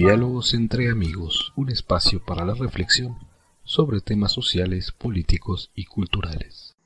Diálogos 0.00 0.54
entre 0.54 0.92
amigos, 0.92 1.52
un 1.56 1.70
espacio 1.70 2.24
para 2.24 2.44
la 2.44 2.54
reflexión 2.54 3.18
sobre 3.64 4.00
temas 4.00 4.30
sociales, 4.30 4.92
políticos 4.92 5.72
y 5.74 5.86
culturales. 5.86 6.76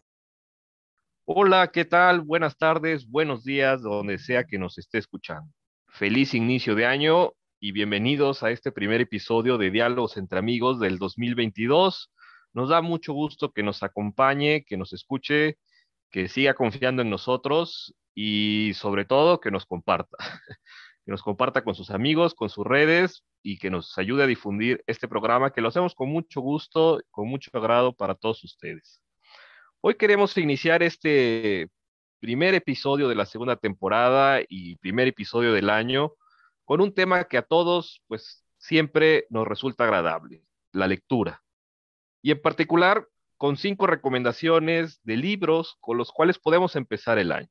Hola, 1.27 1.71
¿qué 1.71 1.85
tal? 1.85 2.23
Buenas 2.23 2.57
tardes, 2.57 3.07
buenos 3.07 3.45
días, 3.45 3.83
donde 3.83 4.17
sea 4.17 4.45
que 4.45 4.57
nos 4.57 4.79
esté 4.79 4.97
escuchando. 4.97 5.53
Feliz 5.89 6.33
inicio 6.33 6.75
de 6.75 6.87
año 6.87 7.35
y 7.61 7.73
bienvenidos 7.73 8.43
a 8.43 8.51
este 8.51 8.73
primer 8.73 9.03
episodio 9.03 9.59
de 9.59 9.71
Diálogos 9.71 10.17
entre 10.17 10.39
Amigos 10.39 10.81
del 10.81 10.99
2022. 10.99 12.11
Nos 12.55 12.71
da 12.71 12.81
mucho 12.81 13.13
gusto 13.13 13.53
que 13.53 13.63
nos 13.63 13.83
acompañe, 13.83 14.65
que 14.65 14.79
nos 14.79 14.95
escuche, 14.95 15.59
que 16.11 16.29
siga 16.29 16.55
confiando 16.55 17.03
en 17.03 17.11
nosotros 17.11 17.95
y 18.15 18.73
sobre 18.75 19.05
todo 19.05 19.39
que 19.39 19.51
nos 19.51 19.67
comparta. 19.67 20.17
que 21.05 21.11
nos 21.11 21.23
comparta 21.23 21.65
con 21.65 21.75
sus 21.75 21.91
amigos, 21.91 22.35
con 22.35 22.49
sus 22.49 22.67
redes 22.67 23.25
y 23.43 23.59
que 23.59 23.71
nos 23.71 23.99
ayude 23.99 24.23
a 24.23 24.27
difundir 24.27 24.83
este 24.87 25.09
programa 25.09 25.53
que 25.53 25.61
lo 25.61 25.69
hacemos 25.69 25.95
con 25.95 26.09
mucho 26.09 26.41
gusto, 26.41 27.01
con 27.11 27.29
mucho 27.29 27.51
agrado 27.55 27.93
para 27.93 28.15
todos 28.15 28.45
ustedes. 28.45 29.03
Hoy 29.81 29.97
queremos 29.97 30.37
iniciar 30.39 30.83
este 30.83 31.69
primer 32.21 32.55
episodio 32.55 33.09
de 33.09 33.17
la 33.17 33.27
segunda 33.27 33.57
temporada 33.57 34.41
y 34.49 34.77
primer 34.77 35.09
episodio 35.09 35.53
del 35.53 35.71
año 35.71 36.13
con 36.65 36.81
un 36.81 36.95
tema 36.95 37.25
que 37.25 37.37
a 37.37 37.43
todos 37.43 38.01
pues 38.07 38.45
siempre 38.59 39.27
nos 39.29 39.47
resulta 39.49 39.85
agradable, 39.85 40.45
la 40.71 40.87
lectura. 40.87 41.43
Y 42.23 42.31
en 42.31 42.41
particular 42.41 43.09
con 43.37 43.57
cinco 43.57 43.89
recomendaciones 43.89 45.03
de 45.03 45.17
libros 45.17 45.77
con 45.81 45.99
los 45.99 46.13
cuales 46.13 46.39
podemos 46.39 46.77
empezar 46.77 47.19
el 47.19 47.33
año. 47.33 47.51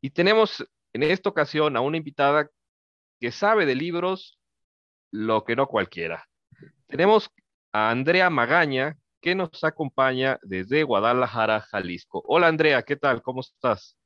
Y 0.00 0.08
tenemos 0.08 0.66
en 0.96 1.02
esta 1.02 1.28
ocasión 1.28 1.76
a 1.76 1.82
una 1.82 1.98
invitada 1.98 2.48
que 3.20 3.30
sabe 3.30 3.66
de 3.66 3.74
libros 3.74 4.38
lo 5.12 5.44
que 5.44 5.54
no 5.54 5.66
cualquiera. 5.66 6.26
Tenemos 6.86 7.30
a 7.72 7.90
Andrea 7.90 8.30
Magaña, 8.30 8.96
que 9.20 9.34
nos 9.34 9.62
acompaña 9.62 10.38
desde 10.42 10.84
Guadalajara, 10.84 11.60
Jalisco. 11.60 12.22
Hola 12.26 12.46
Andrea, 12.46 12.82
¿qué 12.82 12.96
tal? 12.96 13.20
¿Cómo 13.20 13.40
estás? 13.40 13.98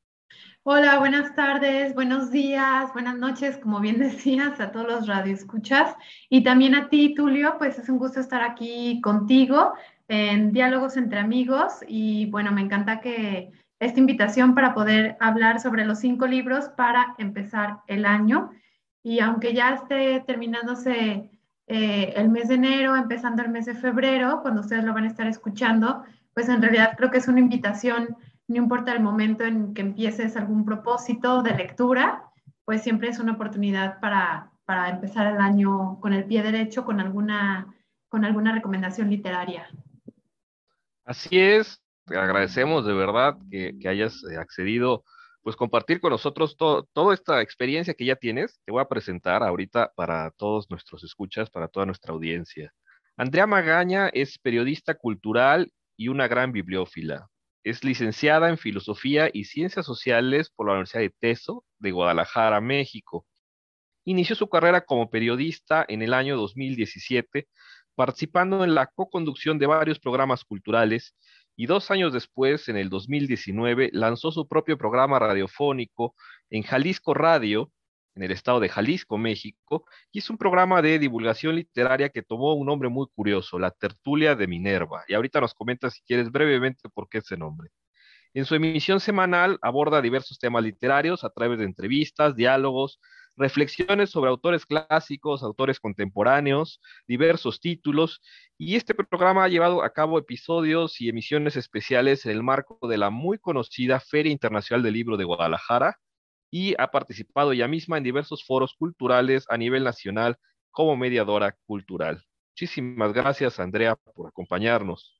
Hola, 0.64 0.98
buenas 0.98 1.32
tardes, 1.36 1.94
buenos 1.94 2.32
días, 2.32 2.92
buenas 2.92 3.16
noches, 3.16 3.58
como 3.58 3.78
bien 3.78 3.98
decías, 4.00 4.58
a 4.58 4.72
todos 4.72 4.88
los 4.88 5.06
radioescuchas 5.06 5.94
y 6.28 6.42
también 6.42 6.74
a 6.74 6.88
ti, 6.88 7.14
Tulio, 7.14 7.56
pues 7.58 7.78
es 7.78 7.88
un 7.88 7.98
gusto 7.98 8.18
estar 8.18 8.42
aquí 8.42 9.00
contigo 9.00 9.74
en 10.08 10.52
Diálogos 10.52 10.96
entre 10.96 11.20
Amigos 11.20 11.84
y 11.86 12.26
bueno, 12.26 12.50
me 12.50 12.62
encanta 12.62 13.00
que 13.00 13.52
esta 13.80 13.98
invitación 13.98 14.54
para 14.54 14.74
poder 14.74 15.16
hablar 15.20 15.58
sobre 15.58 15.86
los 15.86 15.98
cinco 15.98 16.26
libros 16.26 16.68
para 16.76 17.14
empezar 17.18 17.78
el 17.86 18.04
año. 18.04 18.50
Y 19.02 19.20
aunque 19.20 19.54
ya 19.54 19.70
esté 19.70 20.22
terminándose 20.26 21.30
eh, 21.66 22.12
el 22.14 22.28
mes 22.28 22.48
de 22.48 22.56
enero, 22.56 22.94
empezando 22.94 23.42
el 23.42 23.48
mes 23.48 23.64
de 23.64 23.74
febrero, 23.74 24.40
cuando 24.42 24.60
ustedes 24.60 24.84
lo 24.84 24.92
van 24.92 25.04
a 25.04 25.08
estar 25.08 25.26
escuchando, 25.26 26.04
pues 26.34 26.50
en 26.50 26.60
realidad 26.60 26.92
creo 26.96 27.10
que 27.10 27.18
es 27.18 27.26
una 27.26 27.40
invitación, 27.40 28.16
no 28.48 28.56
importa 28.56 28.92
el 28.92 29.00
momento 29.00 29.44
en 29.44 29.72
que 29.72 29.80
empieces 29.80 30.36
algún 30.36 30.66
propósito 30.66 31.42
de 31.42 31.54
lectura, 31.54 32.24
pues 32.66 32.82
siempre 32.82 33.08
es 33.08 33.18
una 33.18 33.32
oportunidad 33.32 33.98
para, 33.98 34.50
para 34.66 34.90
empezar 34.90 35.26
el 35.26 35.40
año 35.40 35.98
con 36.00 36.12
el 36.12 36.26
pie 36.26 36.42
derecho, 36.42 36.84
con 36.84 37.00
alguna, 37.00 37.74
con 38.10 38.26
alguna 38.26 38.52
recomendación 38.52 39.08
literaria. 39.08 39.68
Así 41.06 41.38
es, 41.38 41.82
te 42.10 42.18
agradecemos 42.18 42.84
de 42.84 42.92
verdad 42.92 43.38
que, 43.50 43.88
hayas 43.88 44.24
eh, 44.24 44.36
accedido, 44.36 45.04
pues 45.42 45.54
compartir 45.54 46.00
con 46.00 46.10
nosotros 46.10 46.56
toda 46.56 47.14
esta 47.14 47.40
experiencia 47.40 47.94
que 47.94 48.04
ya 48.04 48.16
tienes. 48.16 48.60
Te 48.64 48.72
voy 48.72 48.82
a 48.82 48.88
presentar 48.88 49.42
ahorita 49.42 49.92
para 49.94 50.30
todos 50.32 50.68
nuestros 50.70 51.04
escuchas, 51.04 51.48
para 51.50 51.68
toda 51.68 51.86
nuestra 51.86 52.12
audiencia. 52.12 52.74
Andrea 53.16 53.46
Magaña 53.46 54.08
es 54.08 54.38
periodista 54.38 54.94
cultural 54.94 55.72
y 55.96 56.08
una 56.08 56.26
gran 56.26 56.52
bibliófila. 56.52 57.28
Es 57.62 57.84
licenciada 57.84 58.48
en 58.48 58.58
Filosofía 58.58 59.30
y 59.32 59.44
Ciencias 59.44 59.86
Sociales 59.86 60.50
por 60.50 60.66
la 60.66 60.72
Universidad 60.72 61.02
de 61.02 61.14
Teso 61.20 61.64
de 61.78 61.92
Guadalajara, 61.92 62.60
México. 62.60 63.24
Inició 64.04 64.34
su 64.34 64.48
carrera 64.48 64.80
como 64.80 65.10
periodista 65.10 65.84
en 65.88 66.02
el 66.02 66.12
año 66.14 66.36
2017, 66.36 67.46
participando 67.94 68.64
en 68.64 68.74
la 68.74 68.86
co-conducción 68.86 69.58
de 69.58 69.66
varios 69.66 69.98
programas 69.98 70.44
culturales 70.44 71.14
y 71.60 71.66
dos 71.66 71.90
años 71.90 72.14
después, 72.14 72.70
en 72.70 72.78
el 72.78 72.88
2019, 72.88 73.90
lanzó 73.92 74.32
su 74.32 74.48
propio 74.48 74.78
programa 74.78 75.18
radiofónico 75.18 76.14
en 76.48 76.62
Jalisco 76.62 77.12
Radio, 77.12 77.70
en 78.14 78.22
el 78.22 78.30
estado 78.30 78.60
de 78.60 78.70
Jalisco, 78.70 79.18
México, 79.18 79.84
y 80.10 80.20
es 80.20 80.30
un 80.30 80.38
programa 80.38 80.80
de 80.80 80.98
divulgación 80.98 81.56
literaria 81.56 82.08
que 82.08 82.22
tomó 82.22 82.54
un 82.54 82.66
nombre 82.66 82.88
muy 82.88 83.08
curioso, 83.14 83.58
la 83.58 83.72
Tertulia 83.72 84.34
de 84.34 84.46
Minerva. 84.46 85.04
Y 85.06 85.12
ahorita 85.12 85.42
nos 85.42 85.52
comenta, 85.52 85.90
si 85.90 86.00
quieres, 86.00 86.30
brevemente 86.30 86.88
por 86.88 87.10
qué 87.10 87.18
ese 87.18 87.36
nombre. 87.36 87.68
En 88.32 88.46
su 88.46 88.54
emisión 88.54 88.98
semanal 88.98 89.58
aborda 89.60 90.00
diversos 90.00 90.38
temas 90.38 90.64
literarios 90.64 91.24
a 91.24 91.28
través 91.28 91.58
de 91.58 91.66
entrevistas, 91.66 92.34
diálogos, 92.36 93.00
reflexiones 93.40 94.10
sobre 94.10 94.28
autores 94.28 94.66
clásicos, 94.66 95.42
autores 95.42 95.80
contemporáneos, 95.80 96.80
diversos 97.08 97.58
títulos, 97.58 98.20
y 98.58 98.76
este 98.76 98.94
programa 98.94 99.44
ha 99.44 99.48
llevado 99.48 99.82
a 99.82 99.92
cabo 99.92 100.18
episodios 100.18 101.00
y 101.00 101.08
emisiones 101.08 101.56
especiales 101.56 102.26
en 102.26 102.32
el 102.32 102.42
marco 102.42 102.78
de 102.86 102.98
la 102.98 103.08
muy 103.08 103.38
conocida 103.38 103.98
Feria 103.98 104.30
Internacional 104.30 104.82
del 104.82 104.92
Libro 104.92 105.16
de 105.16 105.24
Guadalajara 105.24 105.96
y 106.50 106.74
ha 106.78 106.90
participado 106.90 107.52
ella 107.52 107.66
misma 107.66 107.96
en 107.96 108.04
diversos 108.04 108.44
foros 108.44 108.74
culturales 108.74 109.46
a 109.48 109.56
nivel 109.56 109.84
nacional 109.84 110.36
como 110.70 110.96
mediadora 110.96 111.56
cultural. 111.66 112.22
Muchísimas 112.52 113.14
gracias, 113.14 113.58
Andrea, 113.58 113.96
por 113.96 114.28
acompañarnos. 114.28 115.18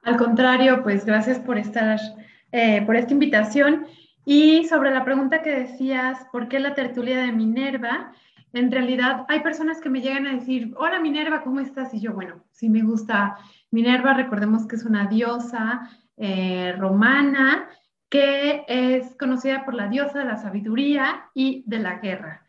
Al 0.00 0.16
contrario, 0.16 0.82
pues 0.82 1.04
gracias 1.04 1.38
por 1.38 1.58
estar, 1.58 2.00
eh, 2.52 2.80
por 2.86 2.96
esta 2.96 3.12
invitación. 3.12 3.86
Y 4.24 4.64
sobre 4.68 4.90
la 4.90 5.04
pregunta 5.04 5.42
que 5.42 5.50
decías, 5.50 6.26
¿por 6.30 6.48
qué 6.48 6.60
la 6.60 6.74
tertulia 6.74 7.18
de 7.18 7.32
Minerva? 7.32 8.12
En 8.52 8.70
realidad 8.70 9.24
hay 9.28 9.40
personas 9.40 9.80
que 9.80 9.90
me 9.90 10.00
llegan 10.00 10.26
a 10.26 10.34
decir, 10.34 10.74
hola 10.76 11.00
Minerva, 11.00 11.42
¿cómo 11.42 11.60
estás? 11.60 11.92
Y 11.94 12.00
yo, 12.00 12.12
bueno, 12.12 12.44
sí 12.50 12.68
me 12.68 12.82
gusta 12.82 13.36
Minerva, 13.70 14.14
recordemos 14.14 14.66
que 14.66 14.76
es 14.76 14.84
una 14.84 15.06
diosa 15.06 15.88
eh, 16.16 16.74
romana 16.78 17.68
que 18.08 18.64
es 18.68 19.16
conocida 19.16 19.64
por 19.64 19.74
la 19.74 19.88
diosa 19.88 20.18
de 20.18 20.26
la 20.26 20.36
sabiduría 20.36 21.30
y 21.34 21.64
de 21.66 21.78
la 21.78 21.98
guerra. 21.98 22.44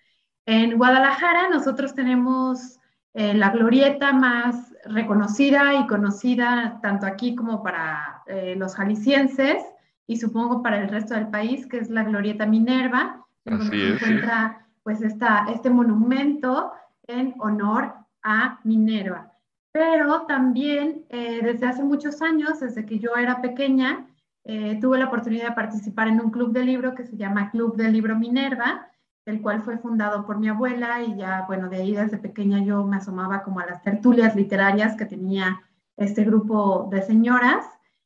En 0.46 0.78
Guadalajara 0.78 1.48
nosotros 1.50 1.96
tenemos 1.96 2.80
eh, 3.14 3.34
la 3.34 3.50
glorieta 3.52 4.12
más 4.12 4.74
reconocida 4.84 5.74
y 5.76 5.88
conocida 5.88 6.80
tanto 6.82 7.06
aquí 7.06 7.34
como 7.34 7.64
para 7.64 8.24
eh, 8.28 8.56
los 8.58 8.76
jaliscienses, 8.76 9.64
y 10.08 10.18
supongo 10.18 10.62
para 10.62 10.82
el 10.82 10.90
resto 10.90 11.14
del 11.14 11.28
país, 11.28 11.66
que 11.68 11.78
es 11.78 11.90
la 11.90 12.04
Glorieta 12.04 12.46
Minerva, 12.46 13.26
donde 13.46 13.66
se 13.66 13.94
encuentra 13.94 14.66
pues 14.84 15.02
esta, 15.02 15.46
este 15.50 15.70
monumento 15.70 16.74
en 17.08 17.36
honor 17.40 17.94
a 18.22 18.60
Minerva. 18.64 19.32
Pero 19.72 20.24
también 20.28 21.06
eh, 21.10 21.42
desde 21.42 21.66
hace 21.66 21.84
muchos 21.84 22.22
años, 22.22 22.60
desde 22.60 22.86
que 22.86 23.00
yo 23.00 23.16
era 23.16 23.42
pequeña, 23.42 24.08
eh, 24.44 24.78
tuve 24.80 25.00
la 25.00 25.06
oportunidad 25.06 25.50
de 25.50 25.56
participar 25.56 26.10
en 26.10 26.20
un 26.20 26.30
club 26.30 26.52
de 26.52 26.66
libro 26.66 26.96
que 26.96 27.06
se 27.06 27.18
llama 27.18 27.50
Club 27.50 27.76
del 27.78 27.94
Libro 27.94 28.16
Minerva, 28.18 28.88
el 29.26 29.42
cual 29.42 29.62
fue 29.62 29.78
fundado 29.78 30.26
por 30.26 30.38
mi 30.38 30.50
abuela 30.50 31.02
y 31.02 31.16
ya, 31.16 31.46
bueno, 31.48 31.70
de 31.70 31.78
ahí 31.78 31.96
desde 31.96 32.18
pequeña 32.18 32.62
yo 32.62 32.86
me 32.86 32.98
asomaba 32.98 33.42
como 33.44 33.62
a 33.62 33.66
las 33.66 33.82
tertulias 33.82 34.36
literarias 34.36 34.98
que 34.98 35.06
tenía 35.06 35.62
este 35.96 36.26
grupo 36.26 36.90
de 36.92 37.02
señoras 37.04 37.66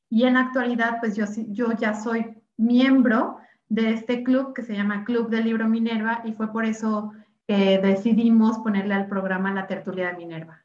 y 0.09 0.23
en 0.23 0.35
la 0.35 0.41
actualidad, 0.41 0.99
pues 0.99 1.15
yo, 1.15 1.25
yo 1.49 1.71
ya 1.73 1.93
soy 1.93 2.25
miembro 2.55 3.37
de 3.69 3.91
este 3.91 4.23
club 4.23 4.53
que 4.53 4.63
se 4.63 4.73
llama 4.73 5.03
Club 5.03 5.29
del 5.29 5.45
Libro 5.45 5.67
Minerva 5.67 6.21
y 6.25 6.33
fue 6.33 6.51
por 6.51 6.65
eso 6.65 7.11
que 7.47 7.77
decidimos 7.79 8.57
ponerle 8.59 8.93
al 8.93 9.07
programa 9.07 9.53
La 9.53 9.67
Tertulia 9.67 10.07
de 10.07 10.17
Minerva. 10.17 10.63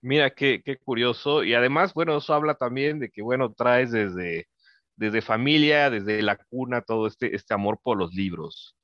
Mira, 0.00 0.30
qué, 0.30 0.62
qué 0.64 0.76
curioso. 0.76 1.42
Y 1.42 1.54
además, 1.54 1.94
bueno, 1.94 2.16
eso 2.16 2.34
habla 2.34 2.54
también 2.54 3.00
de 3.00 3.10
que, 3.10 3.22
bueno, 3.22 3.52
traes 3.52 3.90
desde, 3.90 4.46
desde 4.94 5.20
familia, 5.22 5.90
desde 5.90 6.22
la 6.22 6.36
cuna, 6.36 6.82
todo 6.82 7.06
este, 7.06 7.34
este 7.34 7.54
amor 7.54 7.80
por 7.82 7.98
los 7.98 8.14
libros. 8.14 8.76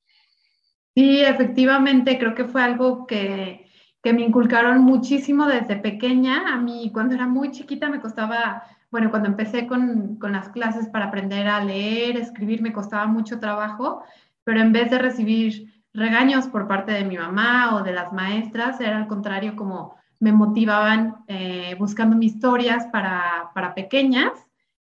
Sí, 0.94 1.20
efectivamente, 1.20 2.18
creo 2.18 2.34
que 2.34 2.44
fue 2.44 2.62
algo 2.62 3.06
que, 3.06 3.71
que 4.02 4.12
me 4.12 4.22
inculcaron 4.22 4.82
muchísimo 4.82 5.46
desde 5.46 5.76
pequeña. 5.76 6.52
A 6.52 6.56
mí, 6.58 6.90
cuando 6.92 7.14
era 7.14 7.26
muy 7.26 7.50
chiquita, 7.50 7.88
me 7.88 8.00
costaba 8.00 8.64
bueno, 8.92 9.10
cuando 9.10 9.30
empecé 9.30 9.66
con, 9.66 10.16
con, 10.16 10.32
las 10.32 10.50
clases 10.50 10.86
para 10.86 11.06
aprender 11.06 11.48
a 11.48 11.64
leer, 11.64 12.18
escribir, 12.18 12.60
me 12.60 12.74
costaba 12.74 13.06
mucho 13.06 13.40
trabajo, 13.40 14.02
pero 14.44 14.60
en 14.60 14.70
vez 14.72 14.90
de 14.90 14.98
recibir 14.98 15.82
regaños 15.94 16.46
por 16.48 16.68
parte 16.68 16.92
de 16.92 17.04
mi 17.04 17.16
mamá 17.16 17.74
o 17.74 17.82
de 17.82 17.92
las 17.92 18.12
maestras, 18.12 18.78
era 18.82 18.98
al 18.98 19.06
contrario 19.06 19.56
como 19.56 19.96
me 20.20 20.30
motivaban 20.30 21.24
eh, 21.26 21.74
buscando 21.78 22.16
mis 22.16 22.34
historias 22.34 22.86
para, 22.92 23.50
para 23.54 23.74
pequeñas, 23.74 24.30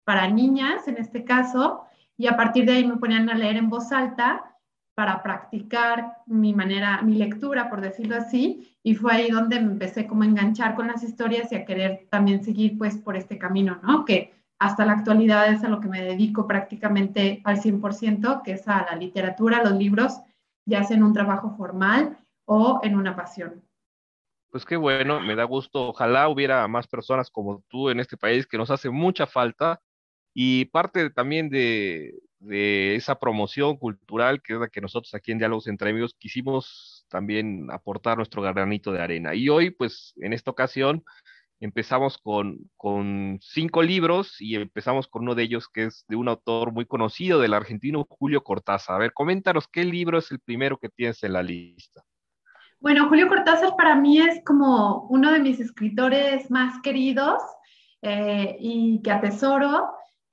para 0.05 0.29
niñas 0.29 0.89
en 0.89 0.97
este 0.97 1.25
caso, 1.25 1.85
y 2.17 2.27
a 2.27 2.37
partir 2.39 2.65
de 2.65 2.73
ahí 2.73 2.87
me 2.87 2.97
ponían 2.97 3.29
a 3.29 3.35
leer 3.35 3.57
en 3.57 3.69
voz 3.69 3.93
alta 3.93 4.57
para 4.95 5.23
practicar 5.23 6.17
mi 6.27 6.55
manera, 6.55 7.03
mi 7.03 7.15
lectura, 7.17 7.69
por 7.69 7.83
decirlo 7.83 8.17
así, 8.17 8.70
y 8.83 8.95
fue 8.95 9.13
ahí 9.13 9.31
donde 9.31 9.61
me 9.61 9.73
empecé 9.73 10.07
como 10.07 10.23
a 10.23 10.27
enganchar 10.27 10.75
con 10.75 10.87
las 10.87 11.03
historias 11.03 11.53
y 11.53 11.57
a 11.57 11.65
querer 11.65 12.07
también 12.11 12.43
seguir 12.43 12.79
pues 12.79 12.97
por 12.97 13.17
este 13.17 13.39
camino, 13.39 13.79
¿no? 13.83 14.05
Que 14.05 14.33
hasta 14.59 14.85
la 14.85 14.93
actualidad 14.93 15.53
es 15.53 15.65
a 15.65 15.69
lo 15.69 15.81
que 15.81 15.89
me 15.89 16.03
dedico 16.03 16.47
prácticamente 16.47 17.41
al 17.45 17.61
100%, 17.61 18.43
que 18.43 18.53
es 18.53 18.69
a 18.69 18.87
la 18.91 18.97
literatura, 18.97 19.63
los 19.63 19.75
libros, 19.75 20.21
ya 20.67 20.85
sea 20.85 20.97
en 20.97 21.03
un 21.03 21.13
trabajo 21.13 21.55
formal 21.57 22.19
o 22.47 22.81
en 22.83 22.97
una 22.97 23.17
pasión. 23.17 23.63
Pues 24.51 24.65
qué 24.65 24.77
bueno, 24.77 25.21
me 25.21 25.37
da 25.37 25.45
gusto. 25.45 25.89
Ojalá 25.89 26.29
hubiera 26.29 26.67
más 26.69 26.87
personas 26.87 27.31
como 27.31 27.63
tú 27.69 27.89
en 27.89 28.01
este 28.01 28.17
país 28.17 28.47
que 28.47 28.59
nos 28.59 28.71
hace 28.71 28.91
mucha 28.91 29.27
falta 29.27 29.81
y 30.35 30.67
parte 30.67 31.11
también 31.11 31.49
de, 31.49 32.15
de 32.39 32.97
esa 32.97 33.19
promoción 33.19 33.77
cultural 33.77 34.43
que 34.43 34.55
es 34.55 34.61
la 34.61 34.69
que 34.69 34.81
nosotros 34.81 35.15
aquí 35.15 35.33
en 35.33 35.39
Diálogos 35.39 35.69
entre 35.69 35.91
Amigos 35.91 36.15
quisimos 36.19 37.00
también 37.11 37.69
aportar 37.71 38.17
nuestro 38.17 38.41
granito 38.43 38.93
de 38.93 39.03
arena. 39.03 39.35
Y 39.35 39.49
hoy, 39.51 39.71
pues 39.71 40.15
en 40.17 40.33
esta 40.33 40.51
ocasión, 40.51 41.05
empezamos 41.61 42.17
con, 42.17 42.59
con 42.77 43.39
cinco 43.43 43.83
libros 43.83 44.41
y 44.41 44.57
empezamos 44.57 45.07
con 45.09 45.23
uno 45.23 45.35
de 45.35 45.43
ellos 45.43 45.69
que 45.69 45.85
es 45.85 46.05
de 46.09 46.17
un 46.17 46.29
autor 46.29 46.73
muy 46.73 46.87
conocido 46.87 47.39
del 47.41 47.53
argentino, 47.53 48.07
Julio 48.09 48.43
Cortázar. 48.43 48.97
A 48.97 48.99
ver, 48.99 49.13
coméntanos 49.13 49.69
qué 49.69 49.85
libro 49.85 50.19
es 50.19 50.31
el 50.31 50.41
primero 50.41 50.79
que 50.79 50.89
tienes 50.89 51.23
en 51.23 51.35
la 51.35 51.43
lista. 51.43 52.03
Bueno, 52.81 53.09
Julio 53.11 53.29
Cortázar 53.29 53.77
para 53.77 53.95
mí 53.95 54.21
es 54.21 54.43
como 54.43 55.03
uno 55.11 55.33
de 55.33 55.41
mis 55.41 55.61
escritores 55.61 56.51
más 56.51 56.81
queridos 56.83 57.43
eh, 58.01 58.57
y 58.59 59.03
que 59.03 59.11
atesoro. 59.11 59.91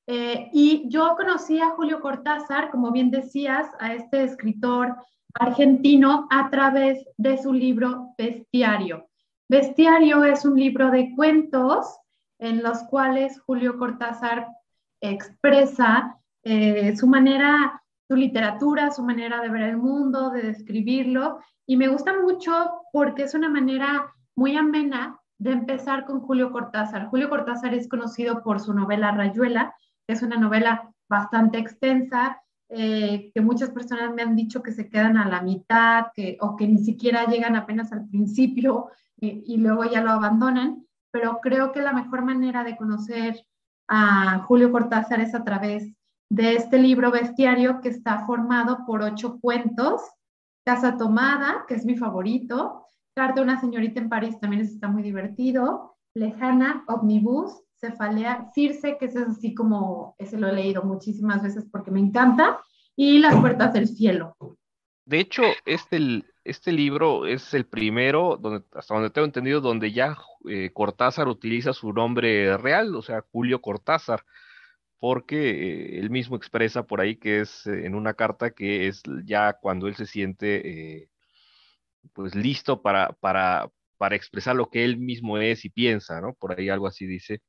Eh, 0.08 0.50
y 0.54 0.86
yo 0.88 1.16
conocí 1.18 1.60
a 1.60 1.72
Julio 1.72 2.00
Cortázar, 2.00 2.72
como 2.72 2.94
bien 2.94 3.12
decías, 3.12 3.68
a 3.82 3.94
este 3.94 4.24
escritor 4.24 4.96
argentino 5.40 6.28
a 6.30 6.50
través 6.50 7.06
de 7.18 7.38
su 7.38 7.54
libro 7.54 8.14
Bestiario. 8.18 9.08
Bestiario 9.50 10.24
es 10.24 10.46
un 10.46 10.60
libro 10.60 10.92
de 10.92 11.14
cuentos 11.16 12.00
en 12.40 12.64
los 12.64 12.84
cuales 12.84 13.40
Julio 13.42 13.78
Cortázar 13.78 14.48
expresa 15.02 16.18
eh, 16.44 16.96
su 16.96 17.08
manera, 17.08 17.82
su 18.08 18.16
literatura, 18.16 18.92
su 18.92 19.04
manera 19.04 19.42
de 19.42 19.50
ver 19.50 19.64
el 19.64 19.78
mundo, 19.78 20.30
de 20.32 20.44
describirlo. 20.44 21.40
Y 21.66 21.78
me 21.78 21.88
gusta 21.88 22.20
mucho 22.20 22.82
porque 22.92 23.24
es 23.24 23.34
una 23.34 23.50
manera 23.50 24.14
muy 24.36 24.56
amena 24.56 25.20
de 25.40 25.52
empezar 25.52 26.06
con 26.06 26.22
Julio 26.22 26.52
Cortázar. 26.52 27.08
Julio 27.08 27.30
Cortázar 27.30 27.74
es 27.74 27.88
conocido 27.88 28.44
por 28.44 28.60
su 28.60 28.74
novela 28.74 29.12
Rayuela, 29.12 29.74
es 30.08 30.22
una 30.22 30.38
novela 30.38 30.92
bastante 31.10 31.58
extensa, 31.58 32.42
eh, 32.70 33.32
que 33.34 33.42
muchas 33.42 33.70
personas 33.70 34.14
me 34.14 34.22
han 34.22 34.36
dicho 34.36 34.62
que 34.62 34.72
se 34.72 34.90
quedan 34.90 35.18
a 35.18 35.28
la 35.28 35.42
mitad 35.42 36.08
que, 36.14 36.38
o 36.42 36.56
que 36.56 36.68
ni 36.68 36.80
siquiera 36.80 37.26
llegan 37.26 37.56
apenas 37.56 37.92
al 37.94 38.08
principio 38.08 38.90
y, 39.20 39.44
y 39.46 39.58
luego 39.58 39.86
ya 39.86 40.02
lo 40.02 40.12
abandonan, 40.12 40.86
pero 41.12 41.40
creo 41.42 41.72
que 41.72 41.82
la 41.82 41.94
mejor 41.94 42.24
manera 42.24 42.64
de 42.64 42.78
conocer 42.78 43.46
a 43.88 44.40
Julio 44.40 44.72
Cortázar 44.72 45.22
es 45.22 45.34
a 45.34 45.44
través 45.44 45.94
de 46.30 46.56
este 46.56 46.78
libro 46.78 47.12
bestiario 47.12 47.80
que 47.82 47.90
está 47.90 48.26
formado 48.26 48.86
por 48.86 49.02
ocho 49.02 49.40
cuentos. 49.40 50.02
Casa 50.66 50.98
Tomada, 50.98 51.66
que 51.68 51.76
es 51.76 51.86
mi 51.86 51.96
favorito. 51.96 52.84
Carta 53.16 53.36
de 53.36 53.42
una 53.42 53.60
señorita 53.60 54.02
en 54.02 54.10
París 54.10 54.40
también 54.40 54.62
está 54.62 54.90
muy 54.90 55.02
divertido. 55.02 55.96
Lejana, 56.14 56.84
Omnibus, 56.88 57.64
Cefalea, 57.80 58.50
Circe, 58.54 58.98
que 58.98 59.06
es 59.06 59.16
así 59.16 59.54
como, 59.54 60.16
ese 60.18 60.38
lo 60.38 60.48
he 60.48 60.54
leído 60.54 60.84
muchísimas 60.84 61.44
veces 61.44 61.66
porque 61.72 61.92
me 61.92 62.00
encanta, 62.00 62.60
y 62.96 63.20
Las 63.20 63.36
Puertas 63.40 63.74
del 63.74 63.88
Cielo. 63.88 64.36
De 65.06 65.20
hecho, 65.20 65.44
este, 65.66 66.26
este 66.44 66.72
libro 66.74 67.28
es 67.28 67.54
el 67.54 67.66
primero, 67.66 68.38
donde, 68.42 68.66
hasta 68.74 68.94
donde 68.94 69.10
tengo 69.10 69.26
entendido, 69.26 69.62
donde 69.62 69.94
ya 69.94 70.18
eh, 70.50 70.72
Cortázar 70.74 71.28
utiliza 71.28 71.72
su 71.72 71.94
nombre 71.94 72.58
real, 72.58 72.96
o 72.96 73.02
sea, 73.02 73.24
Julio 73.32 73.62
Cortázar, 73.62 74.26
porque 75.00 75.52
eh, 75.52 76.00
él 76.00 76.10
mismo 76.10 76.36
expresa 76.36 76.88
por 76.88 77.00
ahí 77.00 77.16
que 77.16 77.42
es 77.42 77.68
eh, 77.68 77.86
en 77.86 77.96
una 77.96 78.16
carta 78.16 78.52
que 78.52 78.88
es 78.88 79.04
ya 79.24 79.54
cuando 79.54 79.88
él 79.88 79.96
se 79.96 80.08
siente 80.08 81.10
pues 82.14 82.36
listo 82.36 82.82
para, 82.82 83.14
para, 83.14 83.70
para 83.98 84.16
expresar 84.16 84.56
lo 84.56 84.70
que 84.70 84.84
él 84.84 84.98
mismo 84.98 85.38
es 85.38 85.66
y 85.66 85.70
piensa, 85.70 86.20
¿no? 86.20 86.34
Por 86.34 86.58
ahí 86.58 86.70
algo 86.70 86.88
así 86.88 87.06
dice 87.06 87.42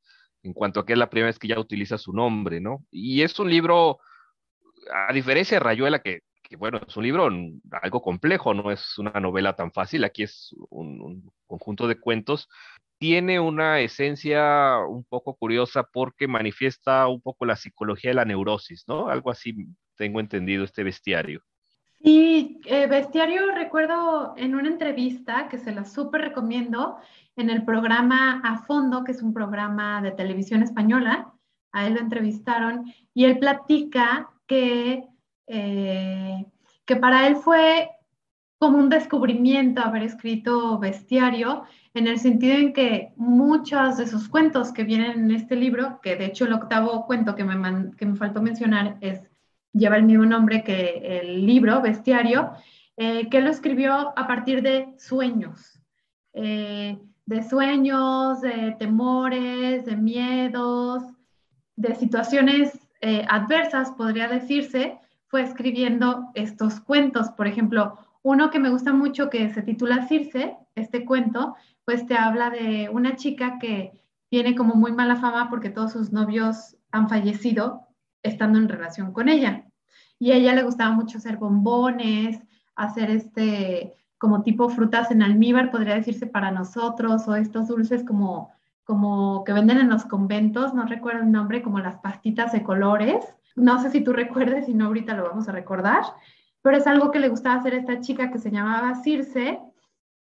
en 0.43 0.53
cuanto 0.53 0.81
a 0.81 0.87
que 0.87 0.93
es 0.93 0.99
la 0.99 1.11
primera 1.11 1.29
vez 1.29 1.39
que 1.39 1.49
ya 1.49 1.59
utiliza 1.59 1.99
su 1.99 2.13
nombre, 2.13 2.61
¿no? 2.61 2.85
Y 2.91 3.23
es 3.23 3.39
un 3.39 3.51
libro, 3.51 3.99
a 4.93 5.13
diferencia 5.13 5.57
de 5.57 5.65
Rayuela, 5.65 6.01
que, 6.01 6.23
bueno, 6.57 6.81
es 6.87 6.97
un 6.97 7.05
libro 7.05 7.29
algo 7.83 8.03
complejo, 8.03 8.55
no 8.55 8.71
es 8.71 8.99
una 8.99 9.21
novela 9.21 9.55
tan 9.55 9.73
fácil, 9.73 10.05
aquí 10.05 10.23
es 10.23 10.55
un, 10.71 11.31
conjunto 11.47 11.87
de 11.89 11.99
cuentos, 11.99 12.49
tiene 12.99 13.39
una 13.41 13.81
esencia 13.81 14.79
un 14.89 15.05
poco 15.05 15.37
curiosa 15.37 15.85
porque 15.85 16.27
manifiesta 16.27 17.07
un 17.09 17.21
poco 17.21 17.45
la 17.47 17.57
psicología 17.57 18.11
de 18.11 18.15
la 18.17 18.25
neurosis, 18.25 18.85
¿no? 18.89 19.09
Algo 19.09 19.31
así 19.31 19.55
tengo 19.97 20.21
entendido 20.21 20.65
este 20.65 20.83
bestiario. 20.83 21.43
Sí, 22.01 22.61
eh, 22.67 22.87
Bestiario 22.87 23.53
recuerdo 23.53 24.35
en 24.37 24.55
una 24.55 24.69
entrevista 24.69 25.49
que 25.49 25.59
se 25.59 25.73
la 25.73 25.85
súper 25.85 26.21
recomiendo, 26.21 26.99
en 27.37 27.51
el 27.51 27.65
programa 27.65 28.41
A 28.45 28.59
Fondo, 28.59 29.05
que 29.05 29.13
es 29.13 29.23
un 29.23 29.33
programa 29.33 30.03
de 30.03 30.11
televisión 30.11 30.63
española. 30.63 31.33
A 31.73 31.87
él 31.87 31.95
lo 31.95 32.01
entrevistaron 32.01 32.93
y 33.15 33.25
él 33.25 33.39
platica 33.39 34.31
que, 34.47 35.05
eh, 35.47 36.47
que 36.85 36.97
para 36.97 37.27
él 37.27 37.37
fue 37.37 37.91
como 38.59 38.79
un 38.79 38.89
descubrimiento 38.89 39.83
haber 39.83 40.03
escrito 40.03 40.79
Bestiario, 40.79 41.63
en 41.95 42.09
el 42.09 42.19
sentido 42.19 42.57
en 42.57 42.73
que 42.73 43.13
muchos 43.17 43.99
de 43.99 44.07
sus 44.09 44.29
cuentos 44.29 44.73
que 44.73 44.83
vienen 44.83 45.13
en 45.13 45.31
este 45.31 45.55
libro, 45.55 46.01
que 46.03 46.17
de 46.17 46.27
hecho 46.27 46.45
el 46.45 46.53
octavo 46.53 47.07
cuento 47.07 47.37
que 47.37 47.45
me, 47.45 47.93
que 47.97 48.07
me 48.07 48.17
faltó 48.17 48.43
mencionar 48.43 48.99
es, 49.01 49.21
lleva 49.73 49.97
el 49.97 50.05
mismo 50.05 50.25
nombre 50.25 50.65
que 50.65 51.21
el 51.21 51.47
libro, 51.47 51.81
Bestiario, 51.81 52.53
eh, 52.97 53.29
que 53.29 53.41
lo 53.41 53.51
escribió 53.51 54.13
a 54.17 54.27
partir 54.27 54.63
de 54.63 54.95
sueños. 54.99 55.81
Eh, 56.33 56.99
de 57.27 57.43
sueños, 57.43 58.41
de 58.41 58.75
temores, 58.79 59.85
de 59.85 59.97
miedos, 59.97 61.03
de 61.77 61.95
situaciones 61.95 62.79
eh, 63.01 63.25
adversas, 63.29 63.93
podría 63.93 64.29
decirse, 64.29 64.99
fue 65.27 65.43
escribiendo 65.43 66.31
estos 66.35 66.81
cuentos. 66.81 67.29
Por 67.31 67.47
ejemplo, 67.47 67.99
uno 68.23 68.51
que 68.51 68.59
me 68.59 68.71
gusta 68.71 68.93
mucho 68.93 69.31
que 69.31 69.51
se 69.51 69.63
titula 69.63 70.07
Circe, 70.09 70.57
este 70.75 71.05
cuento, 71.05 71.55
pues 71.85 72.07
te 72.07 72.17
habla 72.17 72.51
de 72.51 72.89
una 72.91 73.17
chica 73.17 73.59
que 73.61 73.93
tiene 74.29 74.55
como 74.55 74.75
muy 74.75 74.93
mala 74.93 75.17
fama 75.17 75.49
porque 75.51 75.71
todos 75.71 75.93
sus 75.93 76.13
novios 76.13 76.77
han 76.91 77.09
fallecido 77.09 77.88
estando 78.29 78.59
en 78.59 78.69
relación 78.69 79.13
con 79.13 79.29
ella. 79.29 79.65
Y 80.19 80.33
a 80.33 80.37
ella 80.37 80.55
le 80.55 80.65
gustaba 80.65 80.95
mucho 80.95 81.19
hacer 81.19 81.37
bombones, 81.37 82.41
hacer 82.75 83.11
este, 83.11 83.95
como 84.19 84.43
tipo 84.43 84.69
frutas 84.69 85.11
en 85.11 85.23
almíbar, 85.23 85.71
podría 85.71 85.95
decirse 85.95 86.27
para 86.27 86.51
nosotros, 86.51 87.27
o 87.29 87.35
estos 87.37 87.69
dulces 87.69 88.05
como, 88.05 88.53
como 88.85 89.45
que 89.45 89.53
venden 89.53 89.79
en 89.79 89.89
los 89.89 90.05
conventos, 90.05 90.75
no 90.75 90.85
recuerdo 90.87 91.23
el 91.23 91.33
nombre, 91.33 91.63
como 91.63 91.79
las 91.79 91.97
pastitas 91.99 92.53
de 92.53 92.63
colores. 92.63 93.25
No 93.55 93.81
sé 93.81 93.91
si 93.91 94.01
tú 94.03 94.13
recuerdes, 94.13 94.67
si 94.67 94.75
no 94.75 94.87
ahorita 94.87 95.15
lo 95.15 95.29
vamos 95.29 95.49
a 95.49 95.53
recordar, 95.53 96.03
pero 96.63 96.77
es 96.77 96.87
algo 96.87 97.11
que 97.11 97.21
le 97.21 97.29
gustaba 97.29 97.61
hacer 97.61 97.75
a 97.75 97.79
esta 97.79 98.01
chica 98.01 98.31
que 98.31 98.39
se 98.39 98.51
llamaba 98.51 98.95
Circe, 99.03 99.61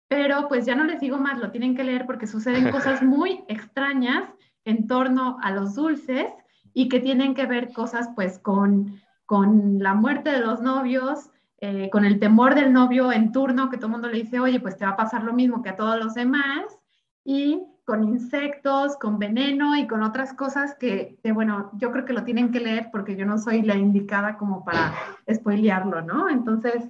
pero 0.08 0.48
pues 0.48 0.64
ya 0.66 0.74
no 0.74 0.84
les 0.84 1.00
digo 1.00 1.18
más, 1.18 1.38
lo 1.38 1.50
tienen 1.50 1.76
que 1.76 1.84
leer 1.84 2.06
porque 2.06 2.26
suceden 2.26 2.70
cosas 2.70 3.02
muy 3.02 3.44
extrañas 3.48 4.24
en 4.64 4.86
torno 4.86 5.38
a 5.42 5.50
los 5.50 5.74
dulces 5.74 6.26
y 6.74 6.88
que 6.88 7.00
tienen 7.00 7.34
que 7.34 7.46
ver 7.46 7.72
cosas 7.72 8.10
pues 8.14 8.38
con, 8.38 9.00
con 9.26 9.78
la 9.78 9.94
muerte 9.94 10.30
de 10.30 10.40
los 10.40 10.60
novios, 10.60 11.30
eh, 11.60 11.90
con 11.90 12.04
el 12.04 12.20
temor 12.20 12.54
del 12.54 12.72
novio 12.72 13.10
en 13.12 13.32
turno, 13.32 13.68
que 13.68 13.76
todo 13.76 13.86
el 13.86 13.92
mundo 13.92 14.08
le 14.08 14.18
dice, 14.18 14.40
oye, 14.40 14.60
pues 14.60 14.76
te 14.76 14.84
va 14.84 14.92
a 14.92 14.96
pasar 14.96 15.24
lo 15.24 15.32
mismo 15.32 15.62
que 15.62 15.70
a 15.70 15.76
todos 15.76 15.98
los 15.98 16.14
demás, 16.14 16.78
y 17.24 17.62
con 17.84 18.04
insectos, 18.04 18.96
con 18.96 19.18
veneno 19.18 19.74
y 19.74 19.86
con 19.86 20.02
otras 20.02 20.34
cosas 20.34 20.74
que, 20.74 21.18
bueno, 21.34 21.70
yo 21.74 21.90
creo 21.90 22.04
que 22.04 22.12
lo 22.12 22.22
tienen 22.22 22.52
que 22.52 22.60
leer 22.60 22.90
porque 22.92 23.16
yo 23.16 23.24
no 23.24 23.38
soy 23.38 23.62
la 23.62 23.76
indicada 23.76 24.36
como 24.36 24.64
para 24.64 24.92
spoilearlo, 25.32 26.02
¿no? 26.02 26.28
Entonces, 26.28 26.88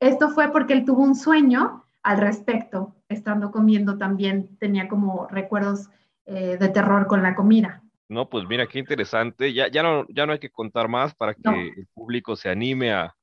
esto 0.00 0.30
fue 0.30 0.50
porque 0.50 0.72
él 0.74 0.84
tuvo 0.84 1.02
un 1.02 1.14
sueño 1.14 1.84
al 2.02 2.18
respecto, 2.18 2.96
estando 3.08 3.50
comiendo 3.50 3.96
también, 3.96 4.56
tenía 4.58 4.88
como 4.88 5.28
recuerdos 5.28 5.88
eh, 6.26 6.56
de 6.58 6.68
terror 6.68 7.06
con 7.06 7.22
la 7.22 7.34
comida. 7.34 7.82
No, 8.10 8.28
pues 8.28 8.44
mira, 8.48 8.66
qué 8.66 8.80
interesante. 8.80 9.52
Ya, 9.52 9.68
ya, 9.68 9.84
no, 9.84 10.04
ya 10.08 10.26
no 10.26 10.32
hay 10.32 10.40
que 10.40 10.50
contar 10.50 10.88
más 10.88 11.14
para 11.14 11.32
que 11.32 11.68
el 11.76 11.86
público 11.94 12.34
se 12.34 12.48
anime 12.50 12.92
a, 12.92 13.14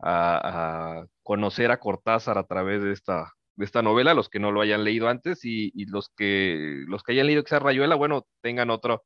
a, 0.00 1.04
conocer 1.24 1.72
a 1.72 1.80
Cortázar 1.80 2.38
a 2.38 2.46
través 2.46 2.80
de 2.80 2.92
esta, 2.92 3.32
de 3.56 3.64
esta 3.64 3.82
novela, 3.82 4.14
los 4.14 4.28
que 4.28 4.38
no 4.38 4.52
lo 4.52 4.60
hayan 4.60 4.84
leído 4.84 5.08
antes 5.08 5.40
y, 5.44 5.72
los, 5.86 6.10
que, 6.16 6.84
los 6.86 7.02
que 7.02 7.12
hayan 7.12 7.26
leído 7.26 7.42
que 7.42 7.48
sea 7.48 7.58
Rayuela, 7.58 7.96
bueno, 7.96 8.24
tengan 8.40 8.70
otra, 8.70 9.00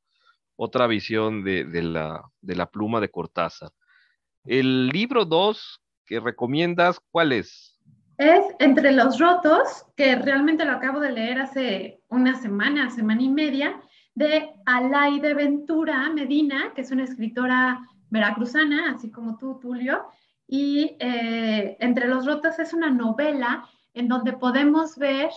otra 0.57 0.87
visión 0.87 1.43
de, 1.43 1.65
la, 1.83 2.23
de 2.43 2.57
la 2.57 2.67
pluma 2.67 3.01
de 3.01 3.11
Cortázar. 3.11 3.71
El 4.45 4.89
libro 4.89 5.25
2 5.25 5.81
que 6.05 6.21
recomiendas, 6.21 7.01
¿cuál 7.11 7.33
es? 7.33 7.81
Es 8.19 8.45
Entre 8.59 8.93
los 8.93 9.19
Rotos, 9.19 9.87
que 9.97 10.17
realmente 10.17 10.67
lo 10.67 10.73
acabo 10.73 11.01
de 11.01 11.13
leer 11.13 11.41
hace 11.41 12.03
una 12.09 12.35
semana, 12.35 12.91
semana 12.91 13.23
y 13.23 13.31
media, 13.31 13.81
de 14.21 14.53
Alaide 14.67 15.33
Ventura 15.33 16.11
Medina, 16.11 16.73
que 16.75 16.83
es 16.83 16.91
una 16.91 17.05
escritora 17.05 17.89
veracruzana, 18.11 18.93
así 18.93 19.11
como 19.11 19.39
tú, 19.39 19.59
Tulio. 19.59 20.05
Y 20.47 20.95
eh, 21.01 21.79
Entre 21.81 22.07
los 22.07 22.27
Rotos 22.27 22.59
es 22.59 22.75
una 22.75 22.91
novela 22.91 23.67
en 23.95 24.09
donde 24.09 24.35
podemos 24.35 24.99
ver 24.99 25.31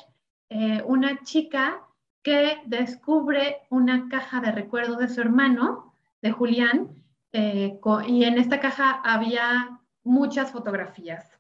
eh, 0.50 0.84
una 0.86 1.24
chica 1.24 1.82
que 2.24 2.58
descubre 2.66 3.62
una 3.70 4.10
caja 4.10 4.42
de 4.42 4.52
recuerdos 4.52 4.98
de 4.98 5.08
su 5.08 5.22
hermano, 5.22 5.94
de 6.22 6.32
Julián, 6.32 6.90
eh, 7.32 7.80
y 8.08 8.26
en 8.26 8.38
esta 8.38 8.60
caja 8.60 9.02
había 9.06 9.80
muchas 10.04 10.52
fotografías. 10.52 11.32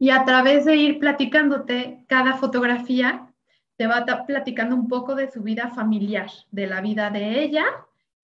Y 0.00 0.10
a 0.10 0.24
través 0.24 0.64
de 0.64 0.74
ir 0.74 0.98
platicándote 0.98 2.04
cada 2.08 2.34
fotografía, 2.34 3.27
te 3.78 3.86
va 3.86 4.04
platicando 4.26 4.74
un 4.74 4.88
poco 4.88 5.14
de 5.14 5.30
su 5.30 5.40
vida 5.40 5.70
familiar, 5.70 6.28
de 6.50 6.66
la 6.66 6.80
vida 6.80 7.10
de 7.10 7.42
ella 7.42 7.64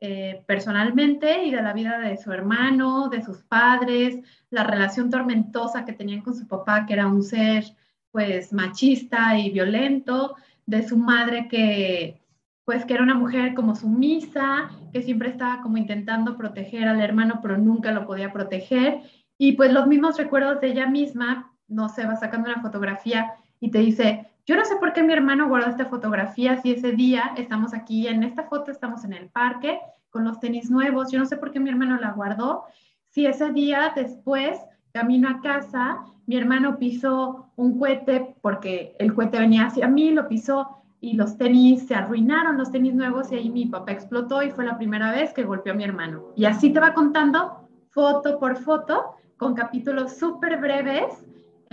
eh, 0.00 0.42
personalmente 0.46 1.44
y 1.44 1.52
de 1.52 1.62
la 1.62 1.73
vida 1.73 1.99
de 2.00 2.18
su 2.18 2.32
hermano, 2.32 3.08
de 3.08 3.23
sus 3.23 3.38
padres, 3.44 4.18
la 4.50 4.64
relación 4.64 5.11
tormentosa 5.11 5.84
que 5.84 5.92
tenían 5.92 6.23
con 6.23 6.34
su 6.34 6.49
papá, 6.49 6.84
que 6.84 6.94
era 6.94 7.06
un 7.06 7.23
ser 7.23 7.64
pues 8.11 8.52
machista 8.52 9.38
y 9.38 9.50
violento, 9.50 10.34
de 10.66 10.87
su 10.87 10.99
madre 10.99 11.46
que 11.49 12.20
pues 12.64 12.84
que 12.84 12.94
era 12.94 13.02
una 13.02 13.14
mujer 13.14 13.54
como 13.54 13.76
sumisa, 13.76 14.70
que 14.92 15.02
siempre 15.02 15.28
estaba 15.28 15.62
como 15.62 15.76
intentando 15.76 16.37
proteger 16.37 16.88
al 16.88 17.00
hermano, 17.00 17.38
pero 17.42 17.58
nunca 17.58 17.92
lo 17.92 18.06
podía 18.06 18.32
proteger. 18.32 19.02
Y 19.38 19.52
pues 19.52 19.73
los 19.73 19.87
mismos 19.87 20.16
recuerdos 20.16 20.61
de 20.61 20.68
ella 20.68 20.87
misma, 20.87 21.52
no 21.68 21.88
sé, 21.90 22.06
va 22.06 22.16
sacando 22.16 22.50
una 22.50 22.62
fotografía 22.62 23.34
y 23.61 23.70
te 23.70 23.78
dice, 23.78 24.26
yo 24.46 24.56
no 24.56 24.64
sé 24.64 24.76
por 24.76 24.92
qué 24.92 25.02
mi 25.02 25.12
hermano 25.12 25.48
guardó 25.48 25.70
esta 25.70 25.86
fotografía, 25.86 26.60
si 26.60 26.72
ese 26.72 26.92
día 26.92 27.32
estamos 27.36 27.72
aquí, 27.72 28.06
en 28.06 28.22
esta 28.22 28.44
foto 28.44 28.70
estamos 28.70 29.04
en 29.04 29.14
el 29.14 29.28
parque 29.28 29.80
con 30.10 30.24
los 30.24 30.38
tenis 30.38 30.70
nuevos, 30.70 31.10
yo 31.10 31.18
no 31.18 31.26
sé 31.26 31.36
por 31.36 31.50
qué 31.50 31.60
mi 31.60 31.70
hermano 31.70 31.98
la 31.98 32.12
guardó, 32.12 32.64
si 33.08 33.26
ese 33.26 33.52
día 33.52 33.92
después, 33.94 34.58
camino 34.92 35.28
a 35.28 35.40
casa, 35.40 36.04
mi 36.26 36.36
hermano 36.36 36.78
pisó 36.78 37.50
un 37.56 37.78
cohete 37.78 38.36
porque 38.42 38.94
el 38.98 39.14
cohete 39.14 39.38
venía 39.38 39.66
hacia 39.66 39.88
mí, 39.88 40.10
lo 40.10 40.28
pisó 40.28 40.82
y 41.00 41.14
los 41.14 41.36
tenis 41.36 41.86
se 41.86 41.94
arruinaron, 41.94 42.56
los 42.56 42.70
tenis 42.70 42.94
nuevos, 42.94 43.30
y 43.30 43.36
ahí 43.36 43.50
mi 43.50 43.66
papá 43.66 43.92
explotó 43.92 44.42
y 44.42 44.50
fue 44.50 44.64
la 44.64 44.76
primera 44.76 45.10
vez 45.10 45.32
que 45.32 45.44
golpeó 45.44 45.72
a 45.72 45.76
mi 45.76 45.84
hermano. 45.84 46.32
Y 46.34 46.46
así 46.46 46.70
te 46.72 46.80
va 46.80 46.94
contando 46.94 47.68
foto 47.90 48.38
por 48.38 48.56
foto, 48.56 49.14
con 49.36 49.54
capítulos 49.54 50.16
súper 50.16 50.58
breves 50.60 51.24